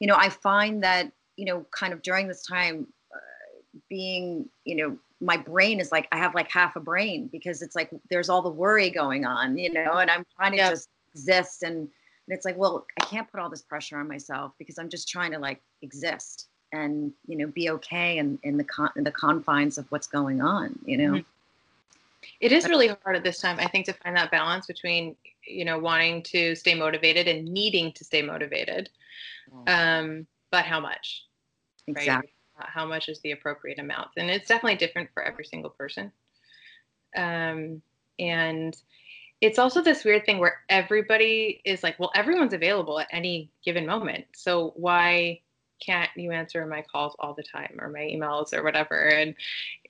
you 0.00 0.06
know, 0.06 0.16
I 0.16 0.28
find 0.28 0.82
that 0.82 1.12
you 1.38 1.44
know, 1.44 1.64
kind 1.70 1.92
of 1.92 2.02
during 2.02 2.26
this 2.26 2.42
time, 2.42 2.86
uh, 3.14 3.78
being, 3.88 4.48
you 4.64 4.74
know, 4.74 4.98
my 5.20 5.36
brain 5.36 5.80
is 5.80 5.92
like, 5.92 6.08
I 6.12 6.18
have 6.18 6.34
like 6.34 6.50
half 6.50 6.74
a 6.76 6.80
brain 6.80 7.28
because 7.30 7.62
it's 7.62 7.76
like 7.76 7.90
there's 8.10 8.28
all 8.28 8.42
the 8.42 8.50
worry 8.50 8.90
going 8.90 9.24
on, 9.24 9.56
you 9.56 9.72
know, 9.72 9.92
and 9.94 10.10
I'm 10.10 10.26
trying 10.36 10.50
to 10.52 10.58
yep. 10.58 10.70
just 10.70 10.88
exist. 11.14 11.62
And, 11.62 11.76
and 11.76 11.88
it's 12.36 12.44
like, 12.44 12.58
well, 12.58 12.84
I 13.00 13.04
can't 13.04 13.30
put 13.30 13.40
all 13.40 13.48
this 13.48 13.62
pressure 13.62 13.98
on 13.98 14.08
myself 14.08 14.52
because 14.58 14.78
I'm 14.78 14.88
just 14.88 15.08
trying 15.08 15.30
to 15.32 15.38
like 15.38 15.62
exist 15.80 16.48
and, 16.72 17.12
you 17.26 17.36
know, 17.36 17.46
be 17.46 17.70
okay 17.70 18.18
in, 18.18 18.38
in 18.42 18.56
the 18.56 18.64
con- 18.64 18.90
in 18.96 19.04
the 19.04 19.10
confines 19.10 19.78
of 19.78 19.90
what's 19.90 20.06
going 20.06 20.40
on, 20.40 20.78
you 20.84 20.96
know. 20.96 21.12
Mm-hmm. 21.12 21.28
It 22.40 22.52
is 22.52 22.68
really 22.68 22.88
hard 22.88 23.16
at 23.16 23.24
this 23.24 23.40
time, 23.40 23.58
I 23.58 23.68
think, 23.68 23.86
to 23.86 23.92
find 23.92 24.16
that 24.16 24.30
balance 24.30 24.66
between, 24.66 25.16
you 25.46 25.64
know, 25.64 25.78
wanting 25.78 26.22
to 26.24 26.54
stay 26.54 26.74
motivated 26.74 27.26
and 27.28 27.46
needing 27.46 27.92
to 27.92 28.04
stay 28.04 28.22
motivated. 28.22 28.90
Um, 29.66 30.26
but 30.50 30.64
how 30.64 30.80
much? 30.80 31.24
Exactly. 31.86 32.30
Right? 32.58 32.68
How 32.68 32.84
much 32.86 33.08
is 33.08 33.20
the 33.20 33.32
appropriate 33.32 33.78
amount? 33.78 34.08
And 34.16 34.30
it's 34.30 34.48
definitely 34.48 34.76
different 34.76 35.10
for 35.14 35.22
every 35.22 35.44
single 35.44 35.70
person. 35.70 36.12
Um, 37.16 37.80
and 38.18 38.76
it's 39.40 39.58
also 39.58 39.80
this 39.80 40.04
weird 40.04 40.26
thing 40.26 40.38
where 40.38 40.60
everybody 40.68 41.60
is 41.64 41.82
like, 41.82 41.98
well, 41.98 42.10
everyone's 42.14 42.52
available 42.52 42.98
at 42.98 43.06
any 43.12 43.48
given 43.64 43.86
moment. 43.86 44.24
So 44.34 44.72
why 44.74 45.40
can't 45.84 46.10
you 46.16 46.30
answer 46.32 46.64
my 46.66 46.82
calls 46.82 47.14
all 47.18 47.34
the 47.34 47.42
time 47.42 47.76
or 47.80 47.88
my 47.88 48.00
emails 48.00 48.52
or 48.52 48.62
whatever? 48.62 49.08
And, 49.08 49.34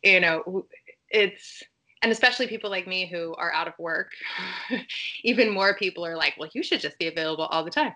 you 0.02 0.20
know, 0.20 0.66
it's, 1.10 1.62
and 2.02 2.12
especially 2.12 2.46
people 2.46 2.70
like 2.70 2.86
me 2.86 3.06
who 3.06 3.34
are 3.34 3.52
out 3.52 3.68
of 3.68 3.74
work, 3.78 4.12
even 5.24 5.50
more 5.50 5.76
people 5.76 6.06
are 6.06 6.16
like, 6.16 6.34
well, 6.38 6.50
you 6.52 6.62
should 6.62 6.80
just 6.80 6.98
be 6.98 7.08
available 7.08 7.46
all 7.46 7.64
the 7.64 7.70
time. 7.70 7.94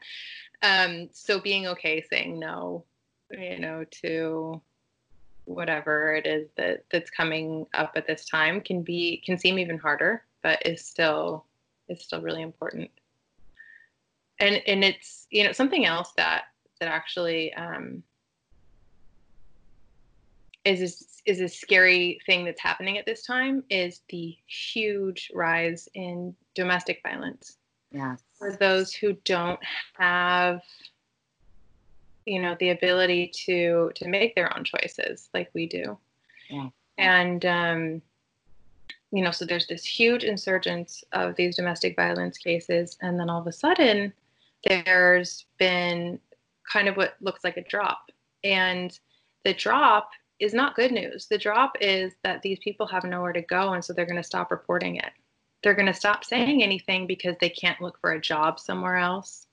Um, 0.63 1.09
so 1.13 1.41
being 1.41 1.67
okay 1.69 2.05
saying 2.09 2.39
no 2.39 2.85
you 3.33 3.59
know, 3.59 3.85
to 4.03 4.61
whatever 5.45 6.15
it 6.15 6.27
is 6.27 6.49
that 6.57 6.85
that's 6.91 7.11
coming 7.11 7.67
up 7.75 7.93
at 7.97 8.07
this 8.07 8.25
time 8.27 8.61
can 8.61 8.83
be 8.83 9.23
can 9.25 9.39
seem 9.39 9.59
even 9.59 9.79
harder, 9.79 10.25
but 10.43 10.65
is 10.65 10.85
still 10.85 11.45
is 11.89 12.03
still 12.03 12.21
really 12.21 12.43
important. 12.43 12.91
And 14.39 14.63
and 14.67 14.85
it's 14.85 15.27
you 15.31 15.45
know 15.45 15.53
something 15.53 15.87
else 15.87 16.13
that 16.17 16.45
that 16.83 16.89
actually 16.89 17.55
um, 17.55 18.03
is 20.65 21.23
is 21.25 21.41
a 21.41 21.49
scary 21.49 22.19
thing 22.27 22.45
that's 22.45 22.61
happening 22.61 22.99
at 22.99 23.07
this 23.07 23.25
time 23.25 23.63
is 23.71 24.01
the 24.09 24.37
huge 24.47 25.31
rise 25.33 25.89
in 25.95 26.35
domestic 26.57 26.99
violence. 27.05 27.59
Yes. 27.93 28.21
For 28.37 28.57
those 28.59 28.93
who 28.93 29.13
don't 29.25 29.61
have 29.97 30.61
you 32.27 32.43
know 32.43 32.57
the 32.59 32.71
ability 32.71 33.31
to 33.47 33.93
to 33.95 34.09
make 34.09 34.35
their 34.35 34.57
own 34.57 34.65
choices 34.65 35.29
like 35.35 35.51
we 35.55 35.67
do 35.67 35.99
yeah. 36.49 36.69
and 36.97 37.45
um, 37.45 38.03
you 39.11 39.25
know 39.25 39.33
so 39.33 39.45
there's 39.45 39.67
this 39.67 39.85
huge 39.85 40.23
insurgence 40.23 41.03
of 41.13 41.35
these 41.35 41.57
domestic 41.57 41.97
violence 41.97 42.39
cases 42.39 42.97
and 43.03 43.19
then 43.19 43.29
all 43.29 43.41
of 43.41 43.49
a 43.49 43.53
sudden 43.53 44.13
there's 44.65 45.47
been 45.59 46.21
kind 46.73 46.89
of 46.89 46.97
what 46.97 47.17
looks 47.21 47.45
like 47.45 47.57
a 47.57 47.65
drop. 47.65 48.11
And 48.45 48.99
the 49.45 49.55
drop 49.55 50.11
is 50.41 50.55
not 50.55 50.75
good 50.75 50.93
news. 50.93 51.27
The 51.27 51.39
drop 51.39 51.77
is 51.81 52.13
that 52.25 52.43
these 52.43 52.59
people 52.61 52.87
have 52.87 53.05
nowhere 53.05 53.33
to 53.33 53.43
go 53.43 53.73
and 53.73 53.85
so 53.85 53.93
they're 53.93 54.07
going 54.07 54.17
to 54.17 54.23
stop 54.23 54.51
reporting 54.51 54.97
it. 54.97 55.13
They're 55.63 55.75
going 55.75 55.87
to 55.87 55.95
stop 55.95 56.25
saying 56.25 56.63
anything 56.63 57.07
because 57.07 57.37
they 57.41 57.51
can't 57.51 57.81
look 57.81 57.99
for 58.01 58.13
a 58.13 58.21
job 58.21 58.59
somewhere 58.59 58.97
else. 58.97 59.47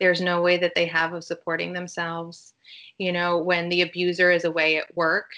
There's 0.00 0.20
no 0.20 0.42
way 0.42 0.58
that 0.58 0.72
they 0.74 0.86
have 0.86 1.12
of 1.12 1.24
supporting 1.24 1.72
themselves. 1.72 2.54
You 2.98 3.12
know 3.12 3.38
when 3.38 3.68
the 3.68 3.82
abuser 3.82 4.30
is 4.30 4.44
away 4.44 4.78
at 4.78 4.96
work 4.96 5.30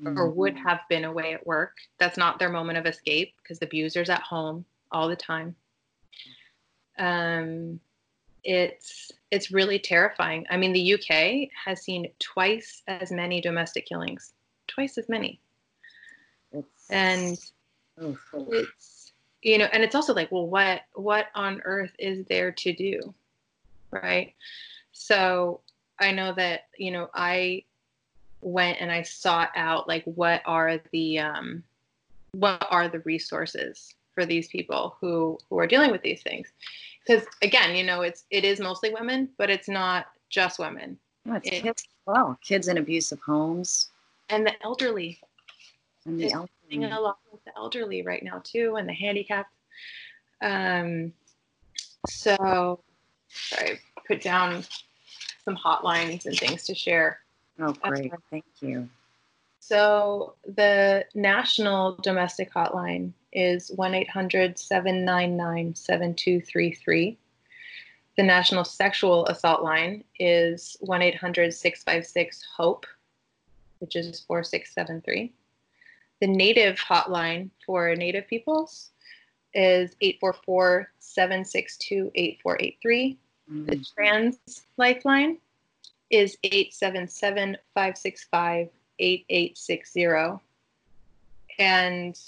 mm-hmm. 0.00 0.16
or 0.16 0.30
would 0.30 0.56
have 0.56 0.80
been 0.88 1.04
away 1.04 1.34
at 1.34 1.46
work 1.46 1.76
that's 1.98 2.16
not 2.16 2.38
their 2.38 2.48
moment 2.48 2.78
of 2.78 2.86
escape 2.86 3.34
because 3.42 3.58
the 3.58 3.66
abuser's 3.66 4.10
at 4.10 4.22
home 4.22 4.64
all 4.90 5.08
the 5.08 5.16
time. 5.16 5.56
Um, 6.98 7.80
it's 8.44 9.12
it's 9.30 9.50
really 9.50 9.78
terrifying. 9.78 10.46
I 10.50 10.56
mean 10.56 10.72
the 10.72 10.94
uk 10.94 11.48
has 11.64 11.82
seen 11.82 12.10
twice 12.18 12.82
as 12.88 13.10
many 13.10 13.40
domestic 13.40 13.86
killings 13.86 14.32
twice 14.66 14.98
as 14.98 15.08
many. 15.08 15.40
It's, 16.52 16.90
and 16.90 17.38
it's 18.50 19.12
you 19.42 19.58
know 19.58 19.68
and 19.72 19.82
it's 19.82 19.94
also 19.94 20.14
like 20.14 20.30
well 20.32 20.46
what 20.46 20.82
what 20.94 21.26
on 21.34 21.62
earth 21.64 21.92
is 21.98 22.24
there 22.26 22.52
to 22.52 22.72
do 22.72 23.14
right? 23.92 24.34
So 24.92 25.60
I 26.00 26.10
know 26.10 26.32
that, 26.34 26.66
you 26.76 26.90
know, 26.90 27.08
I 27.14 27.64
went 28.40 28.80
and 28.80 28.90
I 28.90 29.02
sought 29.02 29.50
out 29.54 29.86
like 29.86 30.02
what 30.04 30.42
are 30.44 30.80
the 30.90 31.20
um, 31.20 31.62
what 32.32 32.66
are 32.70 32.88
the 32.88 33.00
resources 33.00 33.94
for 34.14 34.26
these 34.26 34.48
people 34.48 34.96
who 35.00 35.38
who 35.48 35.58
are 35.58 35.66
dealing 35.66 35.90
with 35.90 36.02
these 36.02 36.22
things 36.22 36.48
because 37.04 37.26
again 37.42 37.74
you 37.74 37.84
know 37.84 38.02
it's 38.02 38.24
it 38.30 38.44
is 38.44 38.60
mostly 38.60 38.92
women 38.92 39.28
but 39.38 39.50
it's 39.50 39.68
not 39.68 40.06
just 40.30 40.58
women 40.58 40.98
no, 41.24 41.34
it's, 41.34 41.48
it's 41.48 41.62
kids 41.62 41.84
well 42.06 42.38
kids 42.42 42.68
in 42.68 42.78
abusive 42.78 43.20
homes 43.20 43.90
and 44.28 44.46
the 44.46 44.54
elderly 44.62 45.18
and 46.06 46.18
the 46.18 46.32
elderly. 46.32 46.48
a 46.70 47.00
lot 47.00 47.18
with 47.30 47.44
the 47.44 47.56
elderly 47.56 48.02
right 48.02 48.22
now 48.22 48.40
too 48.44 48.76
and 48.76 48.88
the 48.88 48.94
handicapped 48.94 49.54
um 50.42 51.12
so 52.08 52.80
sorry, 53.28 53.80
put 54.06 54.22
down 54.22 54.64
some 55.44 55.56
hotlines 55.56 56.26
and 56.26 56.36
things 56.38 56.64
to 56.64 56.74
share. 56.74 57.20
Oh, 57.58 57.72
great. 57.72 58.12
Thank 58.30 58.44
you. 58.60 58.88
So 59.72 60.34
the 60.44 61.06
national 61.14 61.96
domestic 62.02 62.52
hotline 62.52 63.14
is 63.32 63.70
1 63.70 63.94
800 63.94 64.58
799 64.58 65.74
7233. 65.74 67.18
The 68.18 68.22
national 68.22 68.66
sexual 68.66 69.24
assault 69.28 69.62
line 69.62 70.04
is 70.20 70.76
1 70.80 71.00
800 71.00 71.54
656 71.54 72.44
HOPE, 72.54 72.84
which 73.78 73.96
is 73.96 74.20
4673. 74.20 75.32
The 76.20 76.26
native 76.26 76.78
hotline 76.78 77.48
for 77.64 77.96
native 77.96 78.28
peoples 78.28 78.90
is 79.54 79.96
844 80.02 80.90
762 80.98 82.10
8483. 82.14 83.18
Mm-hmm. 83.50 83.64
The 83.64 83.86
trans 83.96 84.38
lifeline 84.76 85.38
is 86.10 86.36
877 86.44 87.56
565 87.72 88.68
8860 88.98 90.40
and 91.58 92.18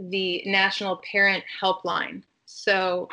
the 0.00 0.42
National 0.46 1.00
Parent 1.10 1.44
Helpline. 1.60 2.22
So, 2.46 3.08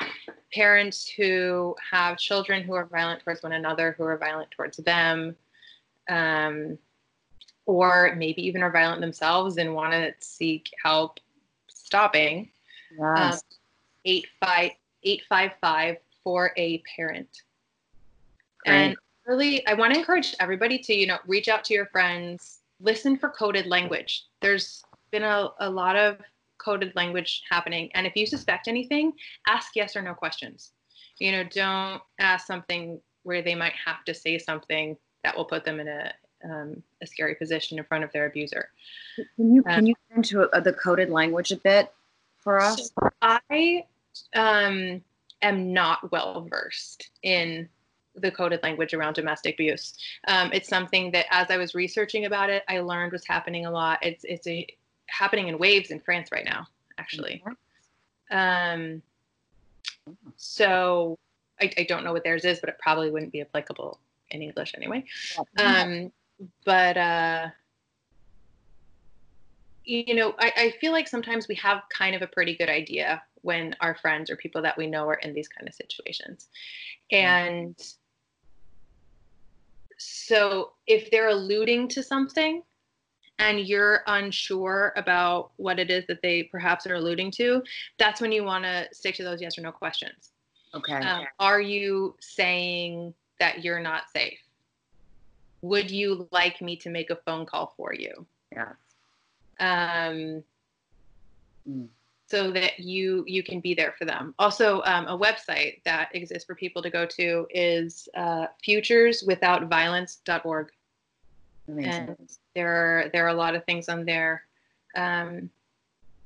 parents 0.53 1.07
who 1.07 1.75
have 1.91 2.17
children 2.17 2.63
who 2.63 2.73
are 2.73 2.85
violent 2.85 3.23
towards 3.23 3.41
one 3.41 3.53
another, 3.53 3.95
who 3.97 4.03
are 4.03 4.17
violent 4.17 4.51
towards 4.51 4.77
them, 4.77 5.35
um, 6.09 6.77
or 7.65 8.15
maybe 8.17 8.45
even 8.45 8.63
are 8.63 8.71
violent 8.71 8.99
themselves 8.99 9.57
and 9.57 9.73
want 9.73 9.93
to 9.93 10.13
seek 10.19 10.69
help 10.83 11.19
stopping. 11.67 12.49
Yes. 12.97 13.35
Um, 13.35 13.39
855 14.05 15.97
for 16.23 16.51
a 16.57 16.83
parent. 16.95 17.43
Great. 18.65 18.73
And 18.73 18.97
really, 19.25 19.65
I 19.67 19.73
want 19.73 19.93
to 19.93 19.99
encourage 19.99 20.35
everybody 20.39 20.79
to, 20.79 20.93
you 20.93 21.07
know, 21.07 21.17
reach 21.27 21.47
out 21.47 21.63
to 21.65 21.73
your 21.73 21.85
friends, 21.87 22.58
listen 22.79 23.17
for 23.17 23.29
coded 23.29 23.67
language. 23.67 24.25
There's 24.41 24.83
been 25.11 25.23
a, 25.23 25.49
a 25.59 25.69
lot 25.69 25.95
of 25.95 26.17
coded 26.59 26.95
language 26.95 27.43
happening. 27.49 27.89
And 27.93 28.05
if 28.05 28.15
you 28.15 28.25
suspect 28.25 28.67
anything, 28.67 29.13
ask 29.47 29.75
yes 29.75 29.95
or 29.95 30.01
no 30.01 30.13
questions. 30.13 30.71
You 31.19 31.31
know, 31.31 31.43
don't 31.43 32.01
ask 32.19 32.47
something 32.47 32.99
where 33.23 33.41
they 33.41 33.55
might 33.55 33.73
have 33.85 34.03
to 34.05 34.13
say 34.13 34.37
something 34.37 34.95
that 35.23 35.35
will 35.35 35.45
put 35.45 35.65
them 35.65 35.79
in 35.79 35.87
a 35.87 36.13
um, 36.41 36.81
a 37.01 37.07
scary 37.07 37.35
position 37.35 37.77
in 37.77 37.83
front 37.83 38.03
of 38.03 38.13
their 38.13 38.25
abuser. 38.25 38.69
Can 39.35 39.53
you 39.53 39.63
can 39.63 39.85
you 39.85 39.95
get 40.09 40.17
into 40.17 40.43
uh, 40.43 40.59
the 40.61 40.71
coded 40.73 41.09
language 41.09 41.51
a 41.51 41.57
bit 41.57 41.91
for 42.37 42.61
us? 42.61 42.91
So 42.97 43.09
I 43.21 43.85
um, 44.35 45.01
am 45.41 45.73
not 45.73 46.11
well 46.11 46.47
versed 46.49 47.09
in 47.23 47.67
the 48.15 48.31
coded 48.31 48.61
language 48.63 48.93
around 48.93 49.13
domestic 49.13 49.55
abuse. 49.55 49.93
Um, 50.27 50.51
it's 50.53 50.67
something 50.67 51.11
that, 51.11 51.25
as 51.31 51.49
I 51.49 51.57
was 51.57 51.75
researching 51.75 52.25
about 52.25 52.49
it, 52.49 52.63
I 52.67 52.79
learned 52.79 53.11
was 53.11 53.25
happening 53.25 53.65
a 53.65 53.71
lot. 53.71 53.99
It's 54.01 54.23
it's 54.23 54.47
a 54.47 54.67
happening 55.07 55.47
in 55.47 55.57
waves 55.57 55.91
in 55.91 55.99
France 55.99 56.31
right 56.31 56.45
now, 56.45 56.67
actually. 56.97 57.43
Um, 58.31 59.01
so 60.35 61.17
I, 61.59 61.71
I, 61.77 61.83
don't 61.83 62.03
know 62.03 62.13
what 62.13 62.23
theirs 62.23 62.45
is, 62.45 62.59
but 62.59 62.69
it 62.69 62.77
probably 62.79 63.09
wouldn't 63.09 63.31
be 63.31 63.41
applicable 63.41 63.99
in 64.29 64.41
English 64.41 64.73
anyway. 64.75 65.03
Um, 65.57 66.11
but 66.63 66.97
uh, 66.97 67.47
you 69.83 70.13
know, 70.13 70.35
I, 70.37 70.51
I 70.55 70.73
feel 70.79 70.91
like 70.91 71.07
sometimes 71.07 71.47
we 71.47 71.55
have 71.55 71.81
kind 71.89 72.15
of 72.15 72.21
a 72.21 72.27
pretty 72.27 72.55
good 72.55 72.69
idea 72.69 73.21
when 73.41 73.75
our 73.81 73.95
friends 73.95 74.29
or 74.29 74.35
people 74.35 74.61
that 74.61 74.77
we 74.77 74.85
know 74.85 75.07
are 75.07 75.15
in 75.15 75.33
these 75.33 75.47
kind 75.47 75.67
of 75.67 75.73
situations. 75.73 76.47
And 77.11 77.75
so 79.99 80.71
if 80.87 81.11
they're 81.11 81.27
alluding 81.27 81.87
to 81.89 82.01
something 82.01 82.63
and 83.37 83.59
you're 83.59 84.03
unsure 84.07 84.93
about 84.95 85.51
what 85.57 85.77
it 85.77 85.91
is 85.91 86.05
that 86.07 86.21
they 86.21 86.43
perhaps 86.43 86.87
are 86.87 86.95
alluding 86.95 87.31
to, 87.31 87.61
that's 87.97 88.21
when 88.21 88.31
you 88.31 88.43
want 88.43 88.63
to 88.63 88.87
stick 88.91 89.15
to 89.15 89.23
those 89.23 89.41
yes 89.41 89.57
or 89.57 89.61
no 89.61 89.71
questions. 89.71 90.31
Okay. 90.73 90.93
Um, 90.93 91.25
are 91.39 91.61
you 91.61 92.15
saying 92.19 93.13
that 93.39 93.63
you're 93.63 93.79
not 93.79 94.03
safe? 94.13 94.39
Would 95.61 95.91
you 95.91 96.27
like 96.31 96.61
me 96.61 96.77
to 96.77 96.89
make 96.89 97.09
a 97.09 97.17
phone 97.17 97.45
call 97.45 97.73
for 97.75 97.93
you? 97.93 98.25
Yes. 98.55 98.75
Um, 99.59 100.43
mm. 101.69 101.87
So 102.29 102.51
that 102.51 102.79
you 102.79 103.23
you 103.25 103.41
can 103.41 103.59
be 103.59 103.73
there 103.73 103.95
for 103.97 104.05
them. 104.05 104.35
Also, 104.37 104.83
um, 104.83 105.07
a 105.07 105.17
website 105.17 105.81
that 105.83 106.09
exists 106.13 106.45
for 106.45 106.53
people 106.53 106.83
to 106.83 106.91
go 106.91 107.07
to 107.07 107.47
is 107.49 108.07
uh, 108.15 108.45
futureswithoutviolence.org. 108.67 110.67
Amazing. 111.67 111.91
And 111.91 112.29
there 112.53 112.69
are 112.69 113.09
there 113.09 113.25
are 113.25 113.29
a 113.29 113.33
lot 113.33 113.55
of 113.55 113.65
things 113.65 113.89
on 113.89 114.05
there, 114.05 114.43
um, 114.95 115.49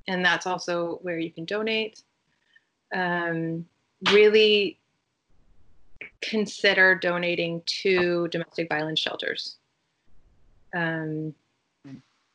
and 0.09 0.25
that's 0.25 0.45
also 0.45 0.99
where 1.03 1.19
you 1.19 1.31
can 1.31 1.45
donate. 1.45 2.03
Um, 2.93 3.65
really 4.11 4.79
consider 6.19 6.95
donating 6.95 7.61
to 7.65 8.27
domestic 8.27 8.67
violence 8.67 8.99
shelters. 8.99 9.55
Um, 10.75 11.33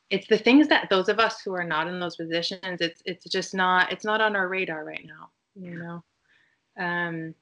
it's 0.09 0.27
the 0.27 0.37
things 0.37 0.67
that 0.67 0.89
those 0.89 1.09
of 1.09 1.19
us 1.19 1.41
who 1.41 1.53
are 1.53 1.63
not 1.63 1.87
in 1.87 1.99
those 1.99 2.15
positions, 2.15 2.81
it's 2.81 3.01
it's 3.05 3.25
just 3.25 3.53
not 3.53 3.91
it's 3.91 4.05
not 4.05 4.21
on 4.21 4.35
our 4.35 4.47
radar 4.47 4.83
right 4.83 5.05
now, 5.05 5.29
you 5.55 5.75
know. 5.75 6.03
Um, 6.77 7.35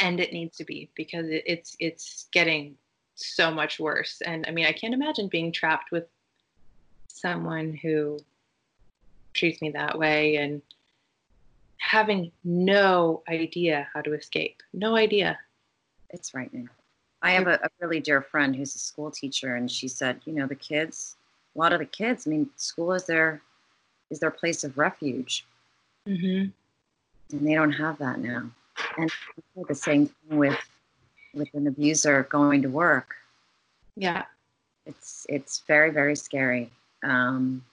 and 0.00 0.18
it 0.20 0.32
needs 0.32 0.56
to 0.56 0.64
be 0.64 0.90
because 0.94 1.28
it, 1.28 1.44
it's 1.46 1.76
it's 1.78 2.28
getting 2.32 2.76
so 3.14 3.50
much 3.50 3.78
worse. 3.78 4.20
And 4.22 4.44
I 4.46 4.50
mean, 4.50 4.66
I 4.66 4.72
can't 4.72 4.94
imagine 4.94 5.28
being 5.28 5.52
trapped 5.52 5.92
with 5.92 6.06
someone 7.08 7.72
who 7.72 8.18
treats 9.32 9.62
me 9.62 9.70
that 9.70 9.98
way 9.98 10.36
and 10.36 10.62
having 11.78 12.32
no 12.44 13.22
idea 13.28 13.88
how 13.92 14.00
to 14.00 14.14
escape. 14.14 14.62
No 14.72 14.96
idea 14.96 15.38
it's 16.10 16.30
frightening. 16.30 16.68
I 17.22 17.32
have 17.32 17.46
a, 17.46 17.54
a, 17.54 17.68
really 17.80 18.00
dear 18.00 18.22
friend 18.22 18.54
who's 18.54 18.74
a 18.74 18.78
school 18.78 19.10
teacher, 19.10 19.56
and 19.56 19.70
she 19.70 19.88
said, 19.88 20.20
you 20.24 20.32
know, 20.32 20.46
the 20.46 20.54
kids, 20.54 21.16
a 21.54 21.58
lot 21.58 21.72
of 21.72 21.78
the 21.78 21.86
kids, 21.86 22.26
I 22.26 22.30
mean, 22.30 22.50
school 22.56 22.92
is 22.92 23.04
their 23.04 23.40
is 24.10 24.20
their 24.20 24.30
place 24.30 24.64
of 24.64 24.76
refuge, 24.76 25.46
mm-hmm. 26.08 26.50
and 27.36 27.46
they 27.46 27.54
don't 27.54 27.72
have 27.72 27.98
that 27.98 28.18
now. 28.18 28.50
And 28.98 29.10
the 29.68 29.74
same 29.74 30.06
thing 30.06 30.38
with 30.38 30.58
with 31.32 31.48
an 31.54 31.66
abuser 31.66 32.24
going 32.24 32.62
to 32.62 32.68
work. 32.68 33.16
Yeah, 33.96 34.24
it's 34.86 35.26
it's 35.28 35.62
very 35.66 35.90
very 35.90 36.16
scary. 36.16 36.70
Um, 37.02 37.64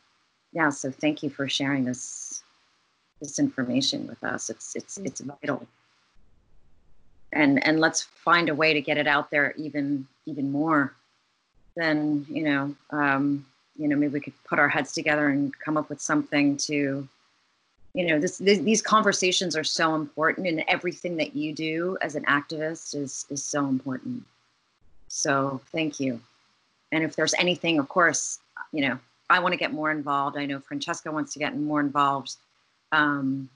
yeah, 0.54 0.70
so 0.70 0.91
thank 0.91 1.24
you 1.24 1.30
for 1.30 1.48
sharing 1.50 1.86
this 1.86 2.44
this 3.20 3.39
information 3.39 4.08
with 4.08 4.24
us. 4.24 4.50
It's 4.50 4.76
it's 4.76 4.98
it's 4.98 5.22
vital 5.22 5.67
and 7.34 7.65
and 7.65 7.80
let's 7.80 8.02
find 8.02 8.50
a 8.50 8.56
way 8.56 8.74
to 8.74 8.82
get 8.82 8.98
it 8.98 9.08
out 9.08 9.32
there 9.32 9.54
even 9.58 10.08
even 10.26 10.52
more 10.52 10.94
then 11.76 12.26
you 12.30 12.44
know 12.44 12.76
um, 12.91 13.46
you 13.77 13.88
know 13.88 13.95
maybe 13.95 14.13
we 14.13 14.19
could 14.19 14.34
put 14.43 14.60
our 14.60 14.69
heads 14.69 14.91
together 14.91 15.29
and 15.29 15.57
come 15.60 15.77
up 15.77 15.89
with 15.89 16.01
something 16.01 16.57
to 16.57 17.07
you 17.93 18.07
know 18.07 18.19
this, 18.19 18.38
these 18.38 18.81
conversations 18.81 19.55
are 19.55 19.63
so 19.63 19.95
important 19.95 20.47
and 20.47 20.63
everything 20.67 21.17
that 21.17 21.36
you 21.36 21.53
do 21.53 21.97
as 22.01 22.15
an 22.15 22.23
activist 22.25 22.95
is 22.95 23.25
is 23.29 23.43
so 23.43 23.67
important. 23.67 24.23
So 25.07 25.60
thank 25.73 25.99
you. 25.99 26.21
And 26.93 27.03
if 27.03 27.15
there's 27.15 27.34
anything 27.36 27.79
of 27.79 27.89
course 27.89 28.39
you 28.71 28.88
know 28.88 28.97
i 29.29 29.39
want 29.39 29.53
to 29.53 29.57
get 29.57 29.73
more 29.73 29.91
involved. 29.91 30.38
I 30.38 30.45
know 30.45 30.60
francesca 30.60 31.12
wants 31.12 31.34
to 31.34 31.39
get 31.39 31.57
more 31.57 31.79
involved. 31.79 32.36
Um, 32.91 33.49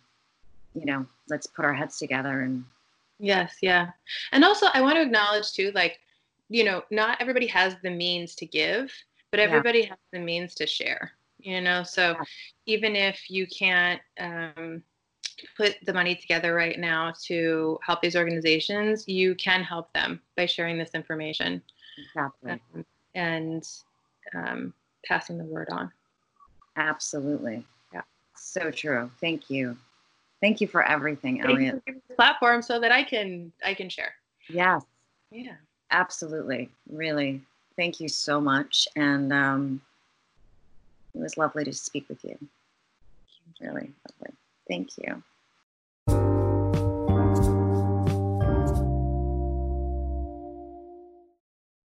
you 0.74 0.86
know 0.86 1.06
let's 1.30 1.48
put 1.48 1.66
our 1.66 1.74
heads 1.74 1.98
together 1.98 2.42
and 2.42 2.66
Yes, 3.18 3.56
yeah. 3.62 3.92
And 4.34 4.44
also 4.44 4.68
I 4.74 4.82
want 4.82 4.96
to 4.96 5.02
acknowledge 5.02 5.54
too 5.54 5.72
like 5.74 6.00
you 6.50 6.64
know, 6.64 6.84
not 6.92 7.20
everybody 7.22 7.48
has 7.48 7.76
the 7.82 7.90
means 7.90 8.36
to 8.36 8.46
give, 8.46 8.92
but 9.36 9.44
everybody 9.44 9.80
yeah. 9.80 9.90
has 9.90 9.98
the 10.14 10.20
means 10.20 10.56
to 10.56 10.66
share. 10.66 11.12
You 11.40 11.62
know, 11.62 11.84
so 11.84 12.12
yeah. 12.12 12.24
even 12.66 12.96
if 12.96 13.30
you 13.30 13.46
can't 13.48 14.02
um, 14.20 14.82
put 15.58 15.76
the 15.86 15.94
money 15.94 16.16
together 16.16 16.56
right 16.56 16.80
now 16.80 17.14
to 17.26 17.78
help 17.86 18.02
these 18.02 18.16
organizations, 18.16 19.08
you 19.08 19.36
can 19.36 19.62
help 19.62 19.92
them 19.94 20.22
by 20.38 20.46
sharing 20.46 20.78
this 20.78 20.92
information 20.96 21.62
exactly. 21.98 22.52
um, 22.52 22.86
and 23.14 23.68
um, 24.34 24.74
passing 25.06 25.38
the 25.38 25.44
word 25.44 25.68
on. 25.70 25.92
Absolutely. 26.78 27.66
Yeah. 27.94 28.02
So 28.36 28.72
true. 28.72 29.12
Thank 29.20 29.50
you. 29.50 29.78
Thank 30.42 30.62
you 30.62 30.68
for 30.68 30.84
everything, 30.84 31.42
Thank 31.42 31.50
Elliott. 31.50 31.84
platform 32.16 32.62
so 32.62 32.80
that 32.80 32.92
I 32.92 33.04
can 33.04 33.52
I 33.64 33.74
can 33.74 33.90
share. 33.90 34.14
Yes. 34.50 34.84
Yeah. 35.32 35.56
Absolutely. 35.92 36.70
Really. 36.90 37.42
Thank 37.78 38.00
you 38.00 38.08
so 38.08 38.40
much. 38.40 38.88
And 38.96 39.34
um, 39.34 39.82
it 41.14 41.20
was 41.20 41.38
lovely 41.38 41.64
to 41.66 41.74
speak 41.74 42.08
with 42.10 42.24
you. 42.24 42.38
Really 43.62 43.92
lovely. 44.10 44.36
Thank 44.68 44.98
you. 44.98 45.24